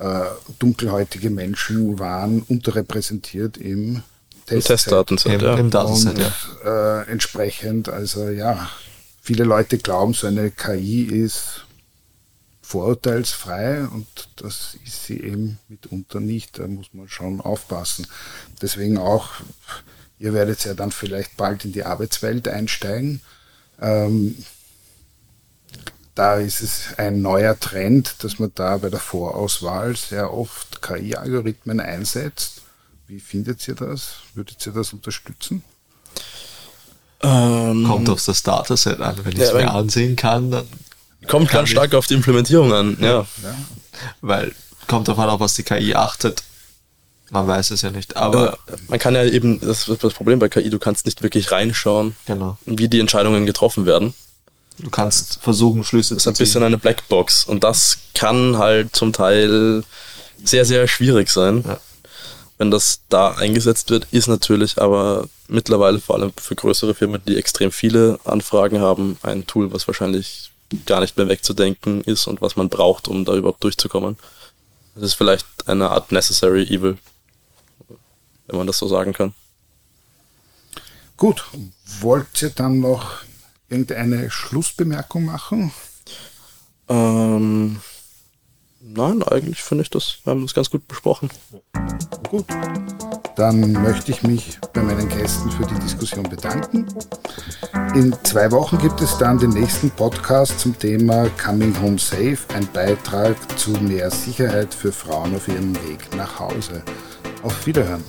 äh, 0.02 0.24
dunkelhäutige 0.58 1.30
Menschen 1.30 1.98
waren 2.00 2.42
unterrepräsentiert 2.42 3.56
im 3.56 4.02
Testdatenset. 4.46 5.40
Im, 5.40 5.58
im 5.58 5.70
Datenset, 5.70 6.18
ja. 6.18 7.02
Äh, 7.02 7.10
entsprechend, 7.10 7.88
also 7.88 8.28
ja, 8.28 8.68
viele 9.20 9.44
Leute 9.44 9.78
glauben, 9.78 10.12
so 10.12 10.26
eine 10.26 10.50
KI 10.50 11.04
ist 11.04 11.64
vorurteilsfrei 12.62 13.84
und 13.84 14.06
das 14.36 14.76
ist 14.84 15.04
sie 15.04 15.20
eben 15.20 15.58
mitunter 15.68 16.18
nicht. 16.18 16.58
Da 16.58 16.66
muss 16.66 16.92
man 16.92 17.08
schon 17.08 17.40
aufpassen. 17.40 18.06
Deswegen 18.60 18.98
auch, 18.98 19.28
ihr 20.18 20.34
werdet 20.34 20.64
ja 20.64 20.74
dann 20.74 20.90
vielleicht 20.90 21.36
bald 21.36 21.64
in 21.64 21.72
die 21.72 21.84
Arbeitswelt 21.84 22.48
einsteigen. 22.48 23.20
Ähm, 23.80 24.36
da 26.14 26.36
ist 26.36 26.60
es 26.60 26.94
ein 26.98 27.22
neuer 27.22 27.58
Trend, 27.58 28.16
dass 28.20 28.38
man 28.38 28.52
da 28.54 28.76
bei 28.76 28.90
der 28.90 29.00
Vorauswahl 29.00 29.96
sehr 29.96 30.32
oft 30.32 30.82
KI-Algorithmen 30.82 31.80
einsetzt. 31.80 32.62
Wie 33.06 33.20
findet 33.20 33.66
ihr 33.68 33.74
das? 33.74 34.16
Würdet 34.34 34.64
ihr 34.66 34.72
das 34.72 34.92
unterstützen? 34.92 35.62
Ähm, 37.22 37.84
kommt 37.86 38.08
auf 38.10 38.24
das 38.24 38.42
Dataset 38.42 39.00
an. 39.00 39.16
Wenn 39.22 39.32
ich 39.32 39.40
es 39.40 39.52
mir 39.52 39.70
ansehen 39.70 40.16
kann, 40.16 40.50
dann. 40.50 40.66
Kommt 41.28 41.50
ganz 41.50 41.68
stark 41.68 41.94
auf 41.94 42.08
die 42.08 42.14
Implementierung 42.14 42.72
an, 42.72 42.96
ja. 43.00 43.20
ja. 43.20 43.26
Weil 44.22 44.52
kommt 44.88 45.06
davon 45.06 45.28
an, 45.28 45.38
was 45.38 45.54
die 45.54 45.62
KI 45.62 45.94
achtet. 45.94 46.42
Man 47.30 47.46
weiß 47.46 47.70
es 47.70 47.82
ja 47.82 47.90
nicht. 47.90 48.16
Aber 48.16 48.54
äh, 48.66 48.76
man 48.88 48.98
kann 48.98 49.14
ja 49.14 49.24
eben, 49.24 49.60
das 49.60 49.88
ist 49.88 50.02
das 50.02 50.12
Problem 50.12 50.38
bei 50.40 50.48
KI, 50.48 50.68
du 50.68 50.78
kannst 50.78 51.06
nicht 51.06 51.22
wirklich 51.22 51.52
reinschauen, 51.52 52.16
genau. 52.26 52.58
wie 52.66 52.88
die 52.88 53.00
Entscheidungen 53.00 53.46
getroffen 53.46 53.86
werden. 53.86 54.14
Du 54.78 54.90
kannst 54.90 55.40
versuchen, 55.42 55.84
Schlüsse 55.84 56.16
zu 56.16 56.16
ziehen. 56.16 56.16
Das 56.16 56.26
ist 56.26 56.40
ein 56.40 56.44
bisschen 56.44 56.62
eine 56.62 56.78
Blackbox. 56.78 57.44
Und 57.44 57.64
das 57.64 57.98
kann 58.14 58.58
halt 58.58 58.94
zum 58.94 59.12
Teil 59.12 59.84
sehr, 60.42 60.64
sehr 60.64 60.88
schwierig 60.88 61.28
sein. 61.28 61.64
Ja 61.66 61.78
wenn 62.62 62.70
das 62.70 63.00
da 63.08 63.32
eingesetzt 63.32 63.90
wird, 63.90 64.06
ist 64.12 64.28
natürlich 64.28 64.80
aber 64.80 65.28
mittlerweile 65.48 65.98
vor 65.98 66.14
allem 66.14 66.32
für 66.36 66.54
größere 66.54 66.94
Firmen, 66.94 67.20
die 67.26 67.36
extrem 67.36 67.72
viele 67.72 68.20
Anfragen 68.22 68.78
haben, 68.78 69.18
ein 69.22 69.48
Tool, 69.48 69.72
was 69.72 69.88
wahrscheinlich 69.88 70.52
gar 70.86 71.00
nicht 71.00 71.16
mehr 71.16 71.26
wegzudenken 71.26 72.02
ist 72.02 72.28
und 72.28 72.40
was 72.40 72.54
man 72.54 72.68
braucht, 72.68 73.08
um 73.08 73.24
da 73.24 73.34
überhaupt 73.34 73.64
durchzukommen. 73.64 74.16
Das 74.94 75.02
ist 75.02 75.14
vielleicht 75.14 75.44
eine 75.66 75.90
Art 75.90 76.12
Necessary 76.12 76.62
Evil, 76.62 76.98
wenn 78.46 78.58
man 78.58 78.68
das 78.68 78.78
so 78.78 78.86
sagen 78.86 79.12
kann. 79.12 79.34
Gut, 81.16 81.44
wollt 82.00 82.42
ihr 82.42 82.50
dann 82.50 82.78
noch 82.78 83.22
irgendeine 83.72 84.30
Schlussbemerkung 84.30 85.24
machen? 85.24 85.72
Ähm, 86.88 87.80
nein, 88.80 89.22
eigentlich 89.22 89.62
finde 89.62 89.82
ich 89.82 89.90
das, 89.90 90.18
wir 90.24 90.32
haben 90.32 90.42
das 90.42 90.54
ganz 90.54 90.70
gut 90.70 90.86
besprochen. 90.86 91.30
Gut, 92.28 92.46
dann 93.36 93.72
möchte 93.72 94.12
ich 94.12 94.22
mich 94.22 94.58
bei 94.72 94.82
meinen 94.82 95.08
Gästen 95.08 95.50
für 95.50 95.66
die 95.66 95.78
Diskussion 95.80 96.24
bedanken. 96.24 96.86
In 97.94 98.14
zwei 98.24 98.50
Wochen 98.50 98.78
gibt 98.78 99.00
es 99.00 99.16
dann 99.18 99.38
den 99.38 99.50
nächsten 99.50 99.90
Podcast 99.90 100.60
zum 100.60 100.78
Thema 100.78 101.28
Coming 101.42 101.74
Home 101.80 101.98
Safe, 101.98 102.38
ein 102.54 102.68
Beitrag 102.72 103.36
zu 103.58 103.70
mehr 103.72 104.10
Sicherheit 104.10 104.74
für 104.74 104.92
Frauen 104.92 105.34
auf 105.34 105.48
ihrem 105.48 105.74
Weg 105.88 106.14
nach 106.16 106.38
Hause. 106.38 106.82
Auf 107.42 107.66
Wiederhören. 107.66 108.04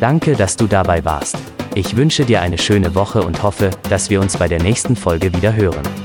Danke, 0.00 0.34
dass 0.34 0.56
du 0.56 0.66
dabei 0.66 1.04
warst. 1.04 1.36
Ich 1.74 1.96
wünsche 1.96 2.26
dir 2.26 2.42
eine 2.42 2.58
schöne 2.58 2.94
Woche 2.94 3.22
und 3.22 3.42
hoffe, 3.42 3.70
dass 3.88 4.10
wir 4.10 4.20
uns 4.20 4.36
bei 4.36 4.46
der 4.46 4.62
nächsten 4.62 4.94
Folge 4.94 5.32
wieder 5.32 5.54
hören. 5.54 6.01